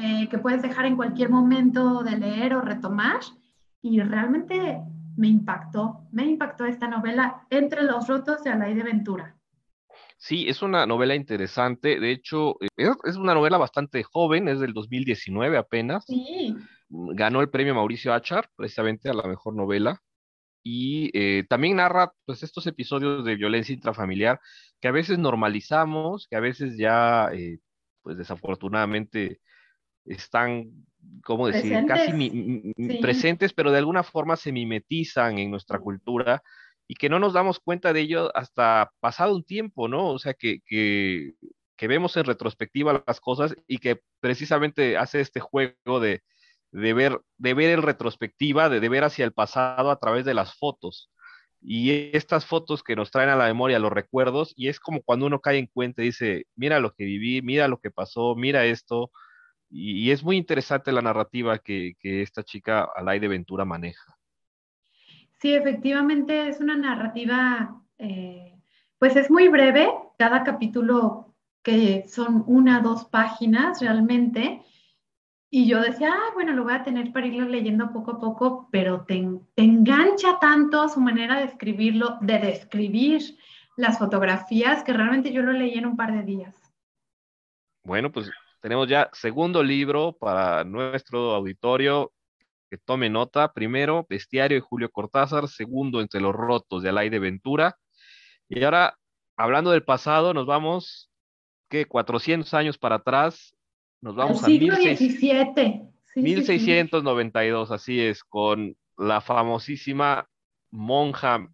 eh, 0.01 0.27
que 0.29 0.38
puedes 0.38 0.62
dejar 0.62 0.86
en 0.86 0.96
cualquier 0.96 1.29
momento 1.29 2.03
de 2.03 2.17
leer 2.17 2.53
o 2.55 2.62
retomar. 2.62 3.20
Y 3.81 4.00
realmente 4.01 4.81
me 5.17 5.27
impactó, 5.27 6.08
me 6.12 6.25
impactó 6.25 6.65
esta 6.65 6.88
novela 6.88 7.46
Entre 7.50 7.84
los 7.84 8.08
rotos 8.08 8.43
de 8.43 8.51
Alaide 8.51 8.84
Ventura. 8.84 9.36
Sí, 10.17 10.48
es 10.48 10.62
una 10.62 10.86
novela 10.86 11.15
interesante. 11.15 12.00
De 12.00 12.12
hecho, 12.12 12.58
eh, 12.62 12.67
es, 13.03 13.15
una 13.15 13.34
novela 13.34 13.58
bastante 13.58 14.03
joven, 14.03 14.48
es 14.48 14.60
del 14.60 14.74
2019 14.74 15.58
apenas. 15.58 16.05
Sí. 16.05 16.55
Ganó 16.89 17.41
el 17.41 17.50
premio 17.50 17.74
Mauricio 17.74 18.13
Achar, 18.13 18.50
precisamente 18.55 19.10
a 19.10 19.13
la 19.13 19.27
mejor 19.27 19.55
novela. 19.55 20.00
Y 20.63 21.10
eh, 21.17 21.43
también 21.50 21.77
narra 21.77 22.13
pues, 22.25 22.43
estos 22.43 22.67
episodios 22.67 23.25
de 23.25 23.36
violencia 23.36 23.74
intrafamiliar 23.74 24.39
que 24.79 24.88
a 24.88 24.91
veces 24.91 25.17
normalizamos, 25.17 26.27
que 26.27 26.36
a 26.36 26.39
veces 26.39 26.77
ya, 26.77 27.29
eh, 27.34 27.60
pues 28.03 28.17
desafortunadamente, 28.17 29.41
están, 30.05 30.72
¿cómo 31.24 31.48
decir?, 31.48 31.86
casi 31.88 32.74
presentes, 33.01 33.53
pero 33.53 33.72
de 33.72 33.77
alguna 33.77 34.03
forma 34.03 34.36
se 34.36 34.51
mimetizan 34.51 35.39
en 35.39 35.51
nuestra 35.51 35.79
cultura 35.79 36.41
y 36.88 36.96
que 36.96 37.10
no 37.10 37.20
nos 37.20 37.34
damos 37.34 37.60
cuenta 37.60 37.93
de 37.93 38.01
ello 38.01 38.36
hasta 38.36 38.91
pasado 39.00 39.34
un 39.34 39.43
tiempo, 39.43 39.88
¿no? 39.88 40.10
O 40.10 40.20
sea, 40.20 40.34
que, 40.34 40.60
que, 40.65 41.36
vemos 41.88 42.15
en 42.17 42.25
retrospectiva 42.25 43.03
las 43.08 43.20
cosas 43.20 43.55
y 43.65 43.79
que 43.79 44.01
precisamente 44.20 44.98
hace 44.98 45.22
este 45.22 45.39
juego 45.39 46.00
de, 46.00 46.22
de 46.72 46.93
ver, 46.93 47.22
de 47.38 47.53
ver 47.53 47.72
en 47.72 47.81
retrospectiva, 47.81 48.70
de, 48.70 48.79
de 48.79 48.89
ver 48.89 49.03
hacia 49.03 49.25
el 49.25 49.31
pasado 49.31 49.89
a 49.89 50.00
través 50.00 50.25
de 50.25 50.34
las 50.34 50.55
fotos. 50.55 51.10
Y 51.62 52.12
estas 52.15 52.46
fotos 52.46 52.84
que 52.84 52.96
nos 52.96 53.10
traen 53.10 53.29
a 53.29 53.36
la 53.36 53.46
memoria 53.46 53.79
los 53.79 53.93
recuerdos, 53.93 54.53
y 54.55 54.67
es 54.67 54.79
como 54.79 55.01
cuando 55.01 55.27
uno 55.27 55.39
cae 55.39 55.60
en 55.60 55.67
cuenta 55.67 56.01
y 56.01 56.08
dice, 56.08 56.46
mira 56.55 56.79
lo 56.79 56.93
que 56.93 57.05
viví, 57.05 57.41
mira 57.41 57.67
lo 57.67 57.79
que 57.79 57.91
pasó, 57.91 58.36
mira 58.36 58.65
esto, 58.65 59.12
y, 59.72 60.12
es 60.12 60.24
muy 60.24 60.38
interesante 60.38 60.92
la 60.92 61.01
narrativa 61.01 61.60
que, 61.60 61.96
que 62.00 62.22
esta 62.22 62.44
chica, 62.44 62.90
Alaide 62.96 63.28
Ventura, 63.28 63.66
maneja. 63.66 64.18
Sí, 65.42 65.56
efectivamente 65.56 66.50
es 66.50 66.60
una 66.60 66.75
narrativa, 66.78 67.82
eh, 67.98 68.60
pues 69.00 69.16
es 69.16 69.32
muy 69.32 69.48
breve, 69.48 69.90
cada 70.20 70.44
capítulo 70.44 71.34
que 71.63 72.06
son 72.08 72.44
una, 72.46 72.82
dos 72.82 73.06
páginas 73.06 73.82
realmente. 73.82 74.62
Y 75.50 75.68
yo 75.68 75.82
decía, 75.82 76.13
ah, 76.13 76.32
bueno, 76.34 76.54
lo 76.54 76.63
voy 76.63 76.74
a 76.74 76.84
tener 76.84 77.12
para 77.12 77.25
irlo 77.25 77.48
leyendo 77.48 77.92
poco 77.92 78.12
a 78.12 78.20
poco, 78.20 78.70
pero 78.72 79.04
te, 79.06 79.16
engancha 79.56 80.40
tanto 80.40 80.88
su 80.90 81.01
manera 81.01 81.40
de 81.40 81.46
escribirlo, 81.46 82.18
de 82.22 82.38
describir 82.38 83.38
las 83.75 83.98
fotografías, 83.98 84.84
que 84.84 84.94
realmente 84.94 85.34
yo 85.34 85.42
lo 85.42 85.54
leí 85.54 85.74
en 85.74 85.88
un 85.88 85.98
par 85.98 86.13
de 86.13 86.24
días. 86.24 86.56
Bueno, 87.84 88.12
pues 88.12 88.30
tenemos 88.62 88.88
ya 88.88 89.10
segundo 89.12 89.63
libro 89.63 90.13
para 90.13 90.63
nuestro 90.63 91.32
auditorio 91.32 92.12
que 92.70 92.77
tome 92.77 93.10
nota. 93.10 93.51
Primero, 93.51 94.06
Bestiario 94.08 94.56
de 94.56 94.62
Julio 94.62 94.89
Cortázar. 94.89 95.48
Segundo, 95.48 96.00
Entre 96.00 96.22
los 96.22 96.34
Rotos 96.34 96.84
de 96.84 96.89
Alaide 96.89 97.20
Ventura. 97.20 97.75
Y 98.48 98.63
ahora, 98.63 98.98
hablando 99.36 99.72
del 99.72 99.84
pasado, 99.84 100.34
nos 100.34 100.46
vamos, 100.46 101.10
¿qué? 101.70 101.86
400 101.86 102.53
años 102.53 102.77
para 102.77 102.96
atrás. 102.96 103.56
Nos 104.00 104.15
vamos 104.15 104.44
a 104.44 104.48
16... 104.48 105.00
1692, 106.15 107.72
así 107.72 108.01
es, 108.01 108.24
con 108.24 108.75
la 108.98 109.22
famosísima 109.22 110.27
monja, 110.70 111.48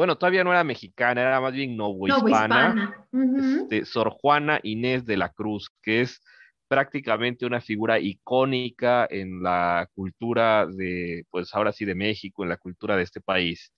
bueno, 0.00 0.16
todavía 0.16 0.42
no 0.44 0.50
era 0.50 0.64
mexicana, 0.64 1.20
era 1.20 1.42
más 1.42 1.52
bien 1.52 1.76
novohispana, 1.76 3.06
este, 3.36 3.84
Sor 3.84 4.08
Juana 4.08 4.58
Inés 4.62 5.04
de 5.04 5.18
la 5.18 5.28
Cruz, 5.28 5.68
que 5.82 6.00
es 6.00 6.22
prácticamente 6.68 7.44
una 7.44 7.60
figura 7.60 8.00
icónica 8.00 9.06
en 9.10 9.42
la 9.42 9.90
cultura 9.94 10.64
de, 10.64 11.26
pues 11.28 11.54
ahora 11.54 11.70
sí, 11.72 11.84
de 11.84 11.94
México, 11.94 12.42
en 12.42 12.48
la 12.48 12.56
cultura 12.56 12.96
de 12.96 13.02
este 13.02 13.20
país. 13.20 13.74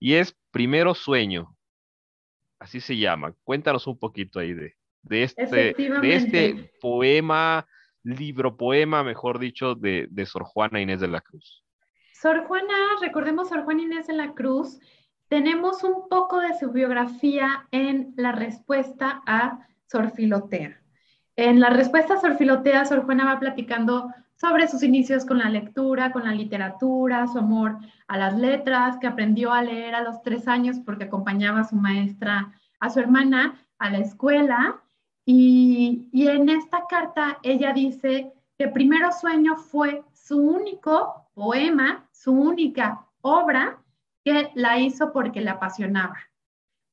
Y 0.00 0.14
es 0.14 0.36
Primero 0.50 0.92
Sueño, 0.92 1.56
así 2.58 2.80
se 2.80 2.96
llama. 2.96 3.32
Cuéntanos 3.44 3.86
un 3.86 3.96
poquito 3.96 4.40
ahí 4.40 4.52
de, 4.52 4.74
de, 5.02 5.22
este, 5.22 5.46
de 5.76 6.14
este 6.16 6.72
poema, 6.80 7.64
libro 8.02 8.56
poema, 8.56 9.04
mejor 9.04 9.38
dicho, 9.38 9.76
de, 9.76 10.08
de 10.10 10.26
Sor 10.26 10.42
Juana 10.42 10.80
Inés 10.80 10.98
de 10.98 11.06
la 11.06 11.20
Cruz. 11.20 11.64
Sor 12.12 12.44
Juana, 12.48 12.74
recordemos 13.00 13.50
Sor 13.50 13.62
Juana 13.62 13.82
Inés 13.82 14.08
de 14.08 14.14
la 14.14 14.34
Cruz, 14.34 14.80
tenemos 15.30 15.84
un 15.84 16.08
poco 16.08 16.40
de 16.40 16.58
su 16.58 16.72
biografía 16.72 17.68
en 17.70 18.12
la 18.16 18.32
respuesta 18.32 19.22
a 19.26 19.64
Sor 19.86 20.10
Filotea. 20.10 20.82
En 21.36 21.60
la 21.60 21.70
respuesta 21.70 22.20
Sor 22.20 22.36
Filotea, 22.36 22.84
Sor 22.84 23.04
Juana 23.04 23.24
va 23.24 23.38
platicando 23.38 24.12
sobre 24.34 24.66
sus 24.66 24.82
inicios 24.82 25.24
con 25.24 25.38
la 25.38 25.48
lectura, 25.48 26.10
con 26.10 26.24
la 26.24 26.32
literatura, 26.34 27.28
su 27.28 27.38
amor 27.38 27.78
a 28.08 28.18
las 28.18 28.36
letras, 28.36 28.98
que 28.98 29.06
aprendió 29.06 29.52
a 29.52 29.62
leer 29.62 29.94
a 29.94 30.02
los 30.02 30.20
tres 30.22 30.48
años 30.48 30.80
porque 30.84 31.04
acompañaba 31.04 31.60
a 31.60 31.68
su 31.68 31.76
maestra, 31.76 32.52
a 32.80 32.90
su 32.90 32.98
hermana, 32.98 33.54
a 33.78 33.88
la 33.88 33.98
escuela. 33.98 34.82
Y, 35.24 36.08
y 36.12 36.26
en 36.26 36.48
esta 36.48 36.86
carta 36.88 37.38
ella 37.44 37.72
dice 37.72 38.32
que 38.58 38.66
Primero 38.66 39.12
Sueño 39.12 39.54
fue 39.54 40.02
su 40.12 40.40
único 40.40 41.28
poema, 41.34 42.08
su 42.10 42.32
única 42.32 43.06
obra 43.20 43.78
que 44.24 44.50
la 44.54 44.78
hizo 44.78 45.12
porque 45.12 45.40
le 45.40 45.50
apasionaba, 45.50 46.18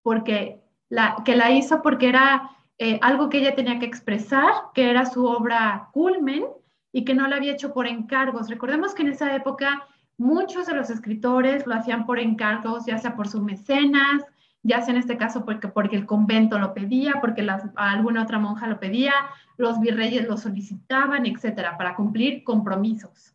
porque 0.02 0.62
la, 0.90 1.18
que 1.26 1.36
la 1.36 1.52
hizo 1.52 1.82
porque 1.82 2.10
era 2.10 2.52
eh, 2.78 3.00
algo 3.02 3.30
que 3.30 3.40
ella 3.40 3.56
tenía 3.56 3.80
que 3.80 3.86
expresar, 3.86 4.52
que 4.74 4.90
era 4.90 5.06
su 5.06 5.26
obra 5.26 5.90
culmen 5.94 6.46
y 6.92 7.06
que 7.06 7.14
no 7.14 7.28
la 7.28 7.38
había 7.38 7.54
hecho 7.54 7.74
por 7.74 7.88
encargos. 7.88 8.50
Recordemos 8.50 8.94
que 8.94 9.04
en 9.04 9.10
esa 9.10 9.36
época 9.36 9.88
muchos 10.18 10.68
de 10.68 10.76
los 10.76 10.90
escritores 10.90 11.68
lo 11.68 11.76
hacían 11.76 12.06
por 12.06 12.20
encargos, 12.20 12.86
ya 12.86 12.98
sea 12.98 13.16
por 13.16 13.28
sus 13.28 13.42
mecenas, 13.42 14.24
ya 14.64 14.82
sea 14.82 14.94
en 14.94 15.00
este 15.00 15.18
caso 15.18 15.46
porque, 15.46 15.68
porque 15.68 15.96
el 15.96 16.06
convento 16.06 16.60
lo 16.60 16.74
pedía, 16.74 17.16
porque 17.22 17.48
alguna 17.76 18.24
otra 18.24 18.40
monja 18.40 18.68
lo 18.68 18.80
pedía, 18.80 19.14
los 19.58 19.80
virreyes 19.80 20.28
lo 20.28 20.38
solicitaban, 20.38 21.26
etcétera, 21.26 21.78
para 21.78 21.96
cumplir 21.96 22.44
compromisos. 22.44 23.34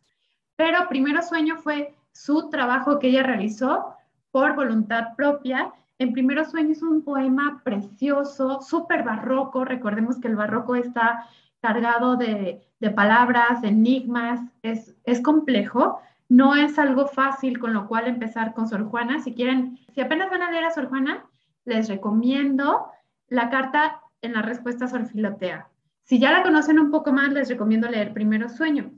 Pero 0.55 0.87
Primero 0.87 1.21
Sueño 1.21 1.57
fue 1.57 1.95
su 2.13 2.49
trabajo 2.49 2.99
que 2.99 3.09
ella 3.09 3.23
realizó 3.23 3.95
por 4.31 4.55
voluntad 4.55 5.15
propia 5.17 5.73
en 5.99 6.13
Primeros 6.13 6.51
Sueños 6.51 6.77
es 6.77 6.83
un 6.83 7.03
poema 7.03 7.61
precioso, 7.63 8.61
súper 8.61 9.03
barroco. 9.03 9.63
Recordemos 9.63 10.19
que 10.19 10.27
el 10.27 10.35
barroco 10.35 10.75
está 10.75 11.27
cargado 11.61 12.17
de, 12.17 12.61
palabras, 12.95 13.61
de 13.61 13.69
enigmas, 13.69 14.41
es, 14.63 14.95
es 15.05 15.21
complejo. 15.21 15.99
No 16.29 16.55
es 16.55 16.79
algo 16.79 17.07
fácil 17.07 17.59
con 17.59 17.73
lo 17.73 17.87
cual 17.87 18.07
empezar 18.07 18.53
con 18.53 18.67
Sor 18.67 18.85
Juana. 18.89 19.19
Si 19.19 19.33
quieren, 19.33 19.79
si 19.93 20.01
apenas 20.01 20.29
van 20.29 20.41
a 20.41 20.51
leer 20.51 20.65
a 20.65 20.71
Sor 20.71 20.89
Juana, 20.89 21.25
les 21.65 21.87
recomiendo 21.87 22.87
la 23.27 23.49
carta 23.49 24.01
en 24.21 24.33
la 24.33 24.41
respuesta 24.41 24.87
Sor 24.87 25.05
Filotea. 25.05 25.69
Si 26.03 26.19
ya 26.19 26.31
la 26.31 26.43
conocen 26.43 26.79
un 26.79 26.91
poco 26.91 27.13
más, 27.13 27.31
les 27.31 27.49
recomiendo 27.49 27.89
leer 27.89 28.13
Primero 28.13 28.49
Sueño. 28.49 28.91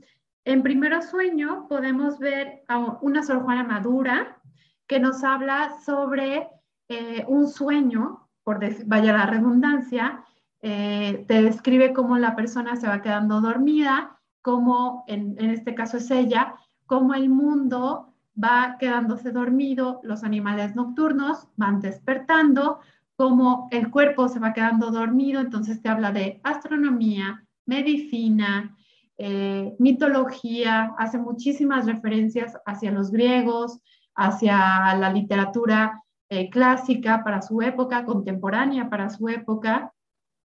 En 0.46 0.62
Primero 0.62 1.02
Sueño 1.02 1.66
podemos 1.68 2.20
ver 2.20 2.62
a 2.68 2.78
una 3.00 3.24
Sor 3.24 3.42
Juana 3.42 3.64
madura 3.64 4.38
que 4.86 5.00
nos 5.00 5.24
habla 5.24 5.72
sobre 5.84 6.46
eh, 6.88 7.24
un 7.26 7.48
sueño, 7.48 8.28
por 8.44 8.60
vaya 8.86 9.12
la 9.12 9.26
redundancia, 9.26 10.22
eh, 10.62 11.24
te 11.26 11.42
describe 11.42 11.92
cómo 11.92 12.16
la 12.16 12.36
persona 12.36 12.76
se 12.76 12.86
va 12.86 13.02
quedando 13.02 13.40
dormida, 13.40 14.20
cómo 14.40 15.02
en, 15.08 15.34
en 15.40 15.50
este 15.50 15.74
caso 15.74 15.96
es 15.96 16.08
ella, 16.12 16.54
cómo 16.86 17.14
el 17.14 17.28
mundo 17.28 18.14
va 18.40 18.76
quedándose 18.78 19.32
dormido, 19.32 19.98
los 20.04 20.22
animales 20.22 20.76
nocturnos 20.76 21.48
van 21.56 21.80
despertando, 21.80 22.78
cómo 23.16 23.66
el 23.72 23.90
cuerpo 23.90 24.28
se 24.28 24.38
va 24.38 24.52
quedando 24.52 24.92
dormido, 24.92 25.40
entonces 25.40 25.82
te 25.82 25.88
habla 25.88 26.12
de 26.12 26.40
astronomía, 26.44 27.44
medicina, 27.64 28.76
eh, 29.18 29.74
mitología, 29.78 30.94
hace 30.98 31.18
muchísimas 31.18 31.86
referencias 31.86 32.56
hacia 32.66 32.90
los 32.90 33.10
griegos, 33.10 33.80
hacia 34.14 34.94
la 34.96 35.12
literatura 35.12 36.02
eh, 36.28 36.50
clásica 36.50 37.22
para 37.24 37.42
su 37.42 37.62
época, 37.62 38.04
contemporánea 38.04 38.90
para 38.90 39.10
su 39.10 39.28
época. 39.28 39.92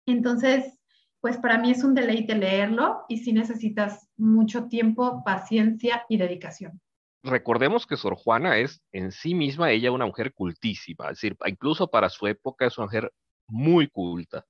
Entonces, 0.06 0.78
pues 1.22 1.38
para 1.38 1.58
mí 1.58 1.72
es 1.72 1.84
un 1.84 1.94
deleite 1.94 2.36
leerlo 2.36 3.06
y 3.08 3.20
si 3.20 3.32
necesitas 3.32 4.08
mucho 4.18 4.68
tiempo, 4.68 5.24
paciencia 5.24 6.04
y 6.10 6.18
dedicación. 6.18 6.82
Recordemos 7.24 7.86
que 7.86 7.98
Sor 7.98 8.16
Juana 8.16 8.58
es 8.58 8.82
en 8.92 9.12
sí 9.12 9.36
misma 9.36 9.72
ella 9.72 9.92
una 9.92 10.08
mujer 10.08 10.34
cultísima, 10.34 11.06
es 11.06 11.18
decir, 11.18 11.38
incluso 11.46 11.88
para 11.88 12.10
su 12.10 12.26
época 12.26 12.66
es 12.66 12.78
una 12.80 12.88
mujer 12.88 13.14
muy 13.48 13.88
culta. 13.88 14.46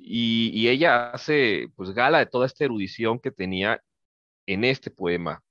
Y, 0.00 0.50
y 0.54 0.68
ella 0.68 1.10
hace 1.10 1.68
pues 1.76 1.90
gala 1.90 2.18
de 2.18 2.26
toda 2.26 2.46
esta 2.46 2.64
erudición 2.64 3.18
que 3.18 3.30
tenía 3.30 3.82
en 4.46 4.64
este 4.64 4.90
poema, 4.90 5.42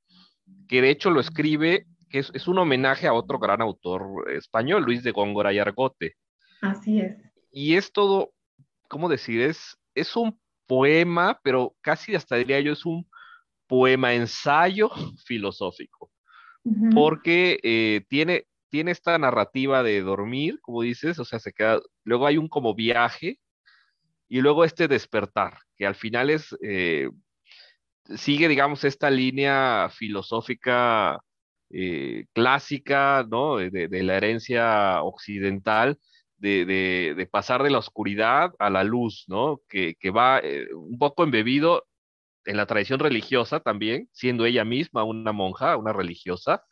que 0.68 0.82
de 0.82 0.90
hecho 0.90 1.12
lo 1.12 1.20
escribe 1.20 1.86
que 2.10 2.20
es, 2.20 2.48
un 2.48 2.58
homenaje 2.58 3.08
a 3.08 3.14
otro 3.14 3.40
gran 3.40 3.62
autor 3.62 4.32
español, 4.32 4.84
Luis 4.84 5.04
de 5.04 5.12
Góngora 5.12 5.54
y 5.54 5.60
Argote. 5.60 6.16
Así 6.62 7.02
es. 7.02 7.18
Y 7.52 7.76
es 7.76 7.92
todo, 7.92 8.32
¿cómo 8.88 9.10
decir? 9.10 9.42
Es, 9.42 9.78
es 9.94 10.16
un 10.16 10.40
poema, 10.68 11.40
pero 11.44 11.76
casi 11.82 12.16
hasta 12.16 12.36
diría 12.36 12.60
yo, 12.60 12.74
es 12.74 12.86
un 12.86 13.08
poema 13.68 14.14
ensayo 14.14 14.90
filosófico, 15.26 16.12
porque 16.94 17.60
eh, 17.64 18.06
tiene, 18.10 18.46
tiene 18.70 18.92
esta 18.92 19.18
narrativa 19.18 19.84
de 19.84 20.02
dormir, 20.02 20.60
como 20.62 20.82
dices, 20.82 21.20
o 21.20 21.26
sea, 21.26 21.40
se 21.40 21.54
queda, 21.54 21.80
luego 22.04 22.28
hay 22.28 22.38
un 22.38 22.48
como 22.48 22.76
viaje 22.76 23.40
y 24.30 24.42
luego 24.42 24.64
este 24.66 24.88
despertar, 24.88 25.60
que 25.76 25.86
al 25.86 25.96
final 25.96 26.30
es, 26.30 26.56
eh, 26.62 27.10
sigue, 28.16 28.48
digamos, 28.48 28.84
esta 28.84 29.10
línea 29.10 29.90
filosófica 29.92 31.20
eh, 31.70 32.26
clásica, 32.34 33.26
¿no? 33.30 33.58
De, 33.58 34.04
la 34.04 34.18
herencia 34.18 35.02
occidental, 35.04 36.00
de, 36.38 37.28
pasar 37.32 37.64
de 37.64 37.70
la 37.72 37.80
oscuridad 37.80 38.52
a 38.60 38.70
la 38.70 38.84
luz, 38.84 39.26
¿no? 39.28 39.62
Que, 39.70 39.96
va 40.12 40.40
eh, 40.40 40.68
un 40.74 40.98
poco 40.98 41.24
embebido 41.24 41.86
en 42.46 42.58
la 42.58 42.66
tradición 42.66 43.00
religiosa 43.00 43.60
también, 43.60 44.10
siendo 44.14 44.46
ella 44.46 44.64
misma 44.66 45.04
una 45.04 45.34
monja, 45.34 45.78
una 45.78 45.94
religiosa, 45.94 46.64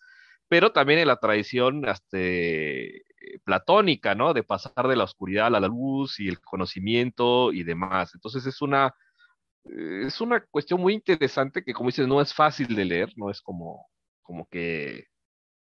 pero 0.47 0.71
también 0.71 0.99
en 0.99 1.07
la 1.07 1.17
tradición 1.17 1.85
este, 1.87 3.03
platónica, 3.43 4.15
¿no? 4.15 4.33
De 4.33 4.43
pasar 4.43 4.87
de 4.87 4.95
la 4.95 5.03
oscuridad 5.05 5.47
a 5.47 5.59
la 5.59 5.67
luz 5.67 6.19
y 6.19 6.27
el 6.29 6.39
conocimiento 6.39 7.51
y 7.53 7.63
demás. 7.63 8.13
Entonces 8.15 8.45
es 8.45 8.61
una, 8.61 8.93
es 9.63 10.21
una 10.21 10.41
cuestión 10.45 10.81
muy 10.81 10.93
interesante 10.93 11.63
que, 11.63 11.73
como 11.73 11.89
dices, 11.89 12.07
no 12.07 12.21
es 12.21 12.33
fácil 12.33 12.75
de 12.75 12.85
leer, 12.85 13.13
no 13.15 13.29
es 13.29 13.41
como 13.41 13.87
como 14.25 14.47
que 14.49 15.05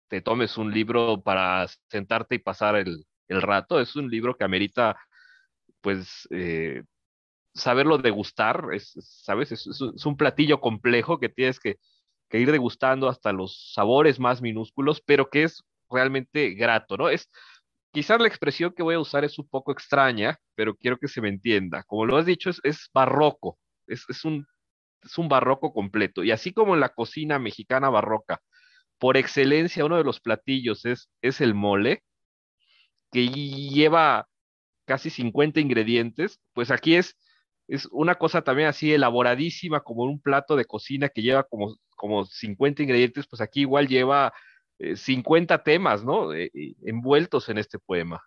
te 0.09 0.21
tomes 0.21 0.59
un 0.59 0.73
libro 0.73 1.23
para 1.23 1.67
sentarte 1.89 2.35
y 2.35 2.39
pasar 2.41 2.77
el, 2.77 3.07
rato. 3.29 3.81
Es 3.81 3.95
un 3.95 4.11
libro 4.11 4.37
que 4.37 4.45
amerita, 4.45 4.97
pues, 5.83 6.27
eh, 6.31 6.83
saberlo 7.55 7.99
degustar, 7.99 8.69
es, 8.73 8.95
¿sabes? 9.01 9.53
Es, 9.53 9.81
un 10.07 10.17
platillo 10.17 10.61
complejo 10.61 11.21
que 11.21 11.29
tienes 11.29 11.61
que, 11.61 11.77
ir 12.33 12.53
degustando 12.53 13.09
hasta 13.09 13.33
los 13.33 13.73
sabores 13.75 14.19
más 14.19 14.43
minúsculos, 14.43 15.03
pero 15.03 15.31
que 15.31 15.45
es 15.45 15.63
realmente 15.91 16.51
grato, 16.55 16.97
¿no? 16.97 17.09
Es, 17.09 17.29
quizás 17.93 18.21
la 18.21 18.29
expresión 18.29 18.73
que 18.75 18.83
voy 18.83 18.95
a 18.95 19.01
usar 19.01 19.25
es 19.25 19.39
un 19.39 19.49
poco 19.49 19.73
extraña, 19.73 20.39
pero 20.55 20.75
quiero 20.77 20.99
que 20.99 21.09
se 21.09 21.21
me 21.21 21.29
entienda. 21.29 21.85
Como 21.85 22.07
lo 22.07 22.17
has 22.17 22.27
dicho, 22.27 22.51
es, 22.63 22.91
barroco, 22.93 23.59
es, 23.87 24.05
es, 24.09 24.25
un, 24.25 24.47
es 25.03 25.19
un 25.19 25.29
barroco 25.29 25.73
completo. 25.73 26.25
Y 26.25 26.31
así 26.31 26.53
como 26.53 26.75
en 26.75 26.81
la 26.81 26.91
cocina 26.91 27.39
mexicana 27.39 27.89
barroca, 27.91 28.41
por 28.99 29.17
excelencia, 29.17 29.85
uno 29.85 29.97
de 29.97 30.05
los 30.05 30.21
platillos 30.21 30.85
es, 30.85 31.09
es 31.23 31.41
el 31.41 31.55
mole, 31.55 32.03
que 33.13 33.29
lleva 33.29 34.29
casi 34.87 35.11
50 35.11 35.61
ingredientes, 35.61 36.41
pues 36.55 36.71
aquí 36.71 36.97
es, 36.97 37.17
es 37.69 37.87
una 37.93 38.17
cosa 38.17 38.43
también 38.43 38.69
así 38.69 38.93
elaboradísima, 38.93 39.81
como 39.81 40.05
un 40.05 40.21
plato 40.21 40.57
de 40.57 40.65
cocina 40.65 41.09
que 41.09 41.23
lleva 41.23 41.45
como, 41.45 41.77
como 41.97 42.25
50 42.25 42.83
ingredientes, 42.83 43.27
pues 43.29 43.41
aquí 43.41 43.61
igual 43.61 43.89
lleva 43.89 44.33
50 44.95 45.55
eh, 45.55 45.59
temas, 45.65 46.05
¿no? 46.05 46.33
Eh, 46.33 46.51
envueltos 46.85 47.49
en 47.49 47.59
este 47.59 47.79
poema. 47.79 48.23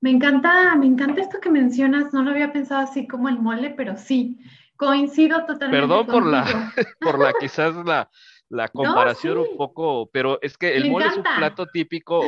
Me 0.00 0.10
encanta, 0.10 0.74
me 0.76 0.86
encanta 0.86 1.22
esto 1.22 1.40
que 1.40 1.50
mencionas, 1.50 2.12
no 2.12 2.22
lo 2.22 2.30
había 2.30 2.52
pensado 2.52 2.82
así 2.82 3.06
como 3.06 3.28
el 3.28 3.38
mole, 3.38 3.70
pero 3.70 3.96
sí, 3.96 4.38
coincido 4.76 5.44
totalmente. 5.46 5.86
Perdón 5.86 6.06
por 6.06 6.26
la, 6.26 6.44
por 7.00 7.18
la 7.18 7.32
quizás 7.38 7.74
la, 7.84 8.10
la 8.48 8.68
comparación 8.72 9.38
un 9.38 9.56
poco, 9.56 10.08
pero 10.12 10.38
es 10.42 10.56
que 10.56 10.76
el 10.76 10.90
mole 10.90 11.06
es 11.06 11.16
un 11.16 11.22
plato 11.22 11.66
típico, 11.66 12.22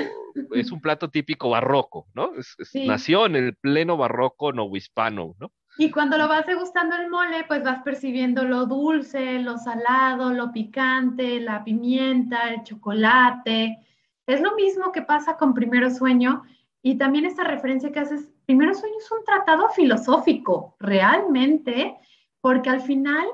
es 0.53 0.73
un 0.73 0.81
plato 0.81 1.11
típico 1.11 1.51
barroco, 1.51 2.07
¿no? 2.15 2.33
Nació 2.87 3.27
en 3.27 3.37
el 3.37 3.57
pleno 3.57 3.97
barroco 3.97 4.53
novohispano, 4.53 5.35
¿no? 5.39 5.53
Y 5.81 5.93
cuando 5.93 6.19
lo 6.19 6.27
vas 6.27 6.45
degustando 6.45 6.97
el 6.97 7.09
mole, 7.09 7.45
pues 7.47 7.63
vas 7.63 7.83
percibiendo 7.85 8.43
lo 8.43 8.67
dulce, 8.67 9.39
lo 9.39 9.59
salado, 9.59 10.33
lo 10.33 10.51
picante, 10.51 11.41
la 11.41 11.63
pimienta, 11.63 12.51
el 12.51 12.65
chocolate. 12.65 13.79
Es 14.27 14.41
lo 14.41 14.57
mismo 14.57 14.91
que 14.91 15.03
pasa 15.03 15.37
con 15.37 15.55
Primero 15.55 15.89
Sueño 15.89 16.43
y 16.83 16.99
también 16.99 17.27
esta 17.27 17.45
referencia 17.45 17.93
que 17.93 18.01
haces, 18.01 18.29
Primero 18.45 18.75
Sueño 18.75 18.97
es 18.99 19.11
un 19.13 19.25
tratado 19.25 19.69
filosófico, 19.69 20.75
realmente, 20.81 21.97
porque 22.41 22.71
al 22.71 22.81
final 22.81 23.29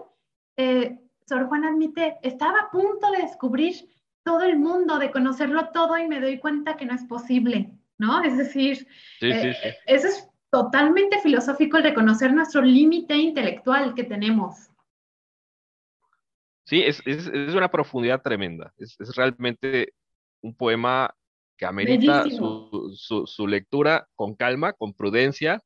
eh, 0.59 0.99
Sor 1.27 1.47
Juan 1.49 1.65
admite, 1.65 2.19
estaba 2.23 2.61
a 2.61 2.71
punto 2.71 3.11
de 3.11 3.23
descubrir 3.23 3.89
todo 4.23 4.43
el 4.43 4.59
mundo, 4.59 4.99
de 4.99 5.11
conocerlo 5.11 5.71
todo 5.71 5.97
y 5.97 6.07
me 6.09 6.21
doy 6.21 6.39
cuenta 6.39 6.77
que 6.77 6.85
no 6.85 6.95
es 6.95 7.05
posible, 7.05 7.71
¿no? 7.97 8.23
Es 8.23 8.37
decir, 8.37 8.87
eh, 9.23 9.57
eso 9.87 10.09
es 10.09 10.29
totalmente 10.55 11.19
filosófico 11.19 11.79
el 11.79 11.83
reconocer 11.83 12.33
nuestro 12.33 12.63
límite 12.63 13.17
intelectual 13.17 13.93
que 13.93 14.05
tenemos. 14.05 14.71
Sí, 16.65 16.81
es, 16.81 17.03
una 17.53 17.69
profundidad 17.69 18.23
tremenda. 18.23 18.73
Es, 18.79 18.97
realmente 19.17 19.95
un 20.43 20.55
poema 20.55 21.13
que 21.57 21.67
amerita 21.67 22.23
su, 22.31 23.25
su, 23.27 23.47
lectura 23.49 24.07
con 24.15 24.37
calma, 24.37 24.73
con 24.75 24.95
prudencia, 24.95 25.61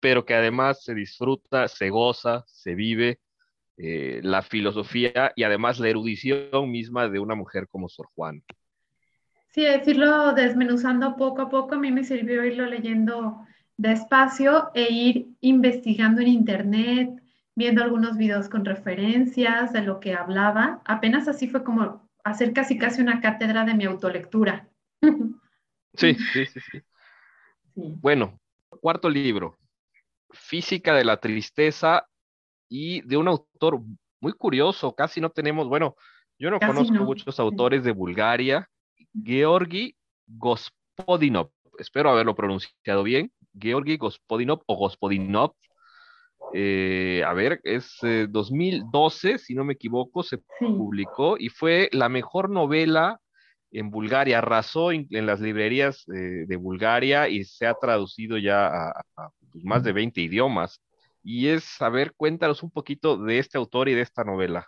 pero 0.00 0.24
que 0.24 0.32
además 0.32 0.84
se 0.84 0.94
disfruta, 0.94 1.68
se 1.68 1.90
goza, 1.90 2.42
se 2.46 2.74
vive 2.74 3.20
eh, 3.76 4.20
la 4.22 4.40
filosofía 4.40 5.32
y 5.36 5.42
además 5.42 5.78
la 5.80 5.90
erudición 5.90 6.70
misma 6.70 7.10
de 7.10 7.18
una 7.18 7.34
mujer 7.34 7.68
como 7.68 7.90
Sor 7.90 8.06
Juan. 8.14 8.42
Sí, 9.50 9.64
decirlo 9.64 10.32
desmenuzando 10.32 11.14
poco 11.16 11.42
a 11.42 11.50
poco, 11.50 11.74
a 11.74 11.78
mí 11.78 11.92
me 11.92 12.04
sirvió 12.04 12.42
irlo 12.42 12.64
leyendo 12.64 13.46
despacio 13.80 14.70
e 14.74 14.92
ir 14.92 15.28
investigando 15.40 16.20
en 16.20 16.28
internet, 16.28 17.22
viendo 17.56 17.82
algunos 17.82 18.18
videos 18.18 18.50
con 18.50 18.66
referencias 18.66 19.72
de 19.72 19.80
lo 19.80 20.00
que 20.00 20.14
hablaba. 20.14 20.82
Apenas 20.84 21.28
así 21.28 21.48
fue 21.48 21.64
como 21.64 22.06
hacer 22.22 22.52
casi 22.52 22.76
casi 22.76 23.00
una 23.00 23.20
cátedra 23.20 23.64
de 23.64 23.74
mi 23.74 23.84
autolectura. 23.84 24.68
Sí, 25.94 26.14
sí, 26.14 26.46
sí, 26.46 26.60
sí. 26.70 26.82
Bueno, 27.74 28.38
cuarto 28.80 29.10
libro, 29.10 29.58
Física 30.30 30.94
de 30.94 31.04
la 31.04 31.16
Tristeza 31.16 32.06
y 32.68 33.00
de 33.00 33.16
un 33.16 33.26
autor 33.26 33.80
muy 34.20 34.32
curioso, 34.34 34.94
casi 34.94 35.20
no 35.20 35.30
tenemos, 35.30 35.68
bueno, 35.68 35.96
yo 36.38 36.48
no 36.48 36.60
conozco 36.60 36.94
muchos 36.94 37.40
autores 37.40 37.82
de 37.82 37.90
Bulgaria, 37.90 38.70
Georgi 39.24 39.96
Gospodinov, 40.28 41.50
espero 41.76 42.10
haberlo 42.10 42.36
pronunciado 42.36 43.02
bien, 43.02 43.32
Georgi 43.52 43.96
Gospodinov 43.96 44.62
o 44.66 44.76
Gospodinov, 44.76 45.52
eh, 46.52 47.22
a 47.26 47.32
ver, 47.32 47.60
es 47.64 47.98
2012, 48.02 49.38
si 49.38 49.54
no 49.54 49.64
me 49.64 49.74
equivoco, 49.74 50.22
se 50.22 50.38
publicó 50.58 51.36
y 51.38 51.48
fue 51.48 51.88
la 51.92 52.08
mejor 52.08 52.50
novela 52.50 53.20
en 53.70 53.90
Bulgaria, 53.90 54.38
arrasó 54.38 54.90
en, 54.90 55.06
las 55.10 55.40
librerías 55.40 56.04
de 56.06 56.56
Bulgaria 56.56 57.28
y 57.28 57.44
se 57.44 57.66
ha 57.66 57.74
traducido 57.74 58.36
ya 58.36 58.66
a, 58.66 59.30
pues, 59.52 59.64
más 59.64 59.84
de 59.84 59.92
20 59.92 60.20
idiomas. 60.20 60.80
Y 61.22 61.48
es, 61.48 61.80
a 61.82 61.88
ver, 61.88 62.14
cuéntanos 62.16 62.62
un 62.62 62.70
poquito 62.70 63.16
de 63.16 63.38
este 63.38 63.58
autor 63.58 63.88
y 63.88 63.94
de 63.94 64.02
esta 64.02 64.24
novela. 64.24 64.66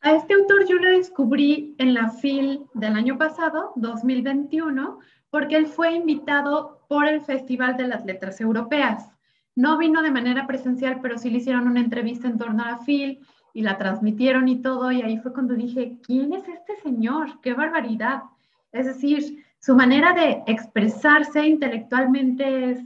A 0.00 0.16
este 0.16 0.34
autor 0.34 0.66
yo 0.68 0.76
lo 0.76 0.90
descubrí 0.90 1.76
en 1.78 1.94
la 1.94 2.10
FIL 2.10 2.66
del 2.74 2.94
año 2.94 3.16
pasado, 3.16 3.72
2021, 3.76 4.98
porque 5.32 5.56
él 5.56 5.66
fue 5.66 5.94
invitado 5.94 6.84
por 6.88 7.08
el 7.08 7.22
Festival 7.22 7.78
de 7.78 7.88
las 7.88 8.04
Letras 8.04 8.38
Europeas. 8.38 9.08
No 9.56 9.78
vino 9.78 10.02
de 10.02 10.10
manera 10.10 10.46
presencial, 10.46 11.00
pero 11.00 11.16
sí 11.16 11.30
le 11.30 11.38
hicieron 11.38 11.66
una 11.66 11.80
entrevista 11.80 12.28
en 12.28 12.36
torno 12.36 12.62
a 12.62 12.72
la 12.72 12.78
FIL 12.80 13.18
y 13.54 13.62
la 13.62 13.78
transmitieron 13.78 14.46
y 14.48 14.60
todo, 14.60 14.92
y 14.92 15.00
ahí 15.00 15.16
fue 15.16 15.32
cuando 15.32 15.54
dije, 15.54 15.96
¿quién 16.02 16.34
es 16.34 16.46
este 16.48 16.76
señor? 16.82 17.40
¡Qué 17.40 17.54
barbaridad! 17.54 18.24
Es 18.72 18.84
decir, 18.84 19.42
su 19.58 19.74
manera 19.74 20.12
de 20.12 20.42
expresarse 20.46 21.46
intelectualmente 21.46 22.70
es 22.70 22.80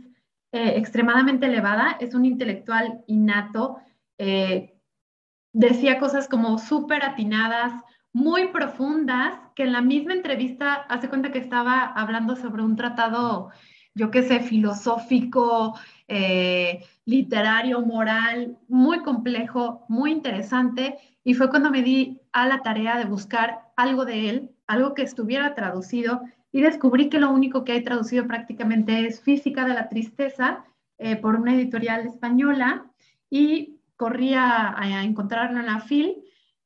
eh, 0.53 0.75
extremadamente 0.77 1.47
elevada, 1.47 1.97
es 1.99 2.15
un 2.15 2.25
intelectual 2.25 3.03
innato, 3.09 3.79
eh, 4.19 4.73
decía 5.53 5.99
cosas 5.99 6.29
como 6.29 6.59
súper 6.59 7.05
atinadas, 7.05 7.73
muy 8.17 8.49
profundas, 8.49 9.35
que 9.55 9.65
en 9.65 9.73
la 9.73 9.83
misma 9.83 10.15
entrevista 10.15 10.73
hace 10.89 11.11
cuenta 11.11 11.33
que 11.33 11.39
estaba 11.39 11.85
hablando 11.85 12.35
sobre 12.35 12.63
un 12.63 12.75
tratado, 12.75 13.51
yo 13.95 14.11
qué 14.11 14.23
sé, 14.23 14.41
filosófico, 14.41 15.79
eh, 16.09 16.83
literario, 17.05 17.83
moral, 17.83 18.57
muy 18.69 19.03
complejo, 19.03 19.85
muy 19.89 20.13
interesante, 20.13 20.97
y 21.25 21.35
fue 21.35 21.51
cuando 21.51 21.71
me 21.71 21.83
di 21.83 22.19
a 22.33 22.47
la 22.47 22.63
tarea 22.63 22.97
de 22.97 23.05
buscar 23.05 23.61
algo 23.77 24.07
de 24.07 24.31
él 24.31 24.51
algo 24.67 24.95
que 24.95 25.03
estuviera 25.03 25.55
traducido 25.55 26.23
y 26.53 26.63
descubrí 26.63 27.11
que 27.11 27.21
lo 27.21 27.31
único 27.31 27.65
que 27.65 27.73
hay 27.73 27.85
traducido 27.85 28.27
prácticamente 28.27 29.07
es 29.07 29.21
Física 29.21 29.67
de 29.67 29.75
la 29.75 29.91
Tristeza 29.91 30.65
eh, 30.99 31.17
por 31.17 31.37
una 31.37 31.55
editorial 31.55 32.07
española 32.07 32.87
y 33.29 33.79
corrí 33.97 34.33
a, 34.35 34.75
encontrarlo 35.03 35.61
en 35.61 35.67
la 35.67 35.81
FIL. 35.81 36.17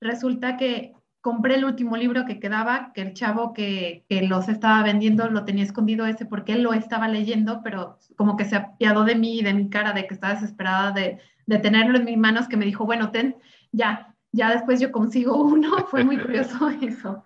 Resulta 0.00 0.56
que 0.56 0.94
compré 1.20 1.56
el 1.56 1.64
último 1.64 1.96
libro 1.96 2.24
que 2.24 2.40
quedaba, 2.40 2.92
que 2.94 3.02
el 3.02 3.14
chavo 3.14 3.52
que, 3.52 4.04
que, 4.08 4.22
los 4.22 4.48
estaba 4.48 4.82
vendiendo 4.82 5.28
lo 5.28 5.44
tenía 5.44 5.64
escondido 5.64 6.06
ese 6.06 6.24
porque 6.24 6.52
él 6.54 6.62
lo 6.62 6.72
estaba 6.72 7.08
leyendo, 7.08 7.60
pero 7.62 7.98
como 8.16 8.36
que 8.36 8.44
se 8.44 8.56
apiadó 8.56 9.04
de 9.04 9.16
mí 9.16 9.38
y 9.38 9.42
de 9.42 9.54
mi 9.54 9.68
cara 9.68 9.92
de 9.92 10.06
que 10.06 10.14
estaba 10.14 10.34
desesperada 10.34 10.92
de, 10.92 11.18
de 11.46 11.58
tenerlo 11.58 11.98
en 11.98 12.04
mis 12.04 12.16
manos, 12.16 12.48
que 12.48 12.56
me 12.56 12.64
dijo, 12.64 12.86
bueno, 12.86 13.10
ten, 13.10 13.36
ya, 13.72 14.14
ya 14.32 14.50
después 14.50 14.80
yo 14.80 14.92
consigo 14.92 15.36
uno. 15.36 15.70
Fue 15.90 16.04
muy 16.04 16.18
curioso 16.18 16.68
eso. 16.82 17.24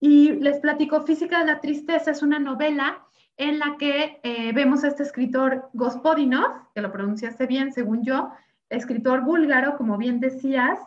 Y 0.00 0.32
les 0.32 0.60
platico, 0.60 1.02
Física 1.02 1.40
de 1.40 1.46
la 1.46 1.60
Tristeza 1.60 2.10
es 2.10 2.22
una 2.22 2.38
novela 2.38 3.02
en 3.38 3.58
la 3.58 3.76
que 3.78 4.20
eh, 4.22 4.52
vemos 4.52 4.84
a 4.84 4.88
este 4.88 5.02
escritor 5.02 5.68
Gospodinov, 5.72 6.72
que 6.74 6.80
lo 6.80 6.92
pronunciaste 6.92 7.46
bien 7.46 7.72
según 7.72 8.02
yo, 8.04 8.30
escritor 8.70 9.22
búlgaro, 9.22 9.76
como 9.76 9.98
bien 9.98 10.20
decías, 10.20 10.78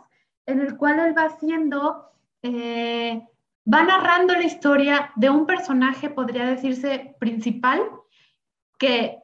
en 0.49 0.61
el 0.61 0.77
cual 0.77 0.99
él 0.99 1.17
va 1.17 1.25
haciendo, 1.25 2.11
eh, 2.41 3.21
va 3.71 3.83
narrando 3.83 4.33
la 4.33 4.43
historia 4.43 5.11
de 5.15 5.29
un 5.29 5.45
personaje, 5.45 6.09
podría 6.09 6.45
decirse, 6.45 7.15
principal, 7.19 7.81
que 8.77 9.19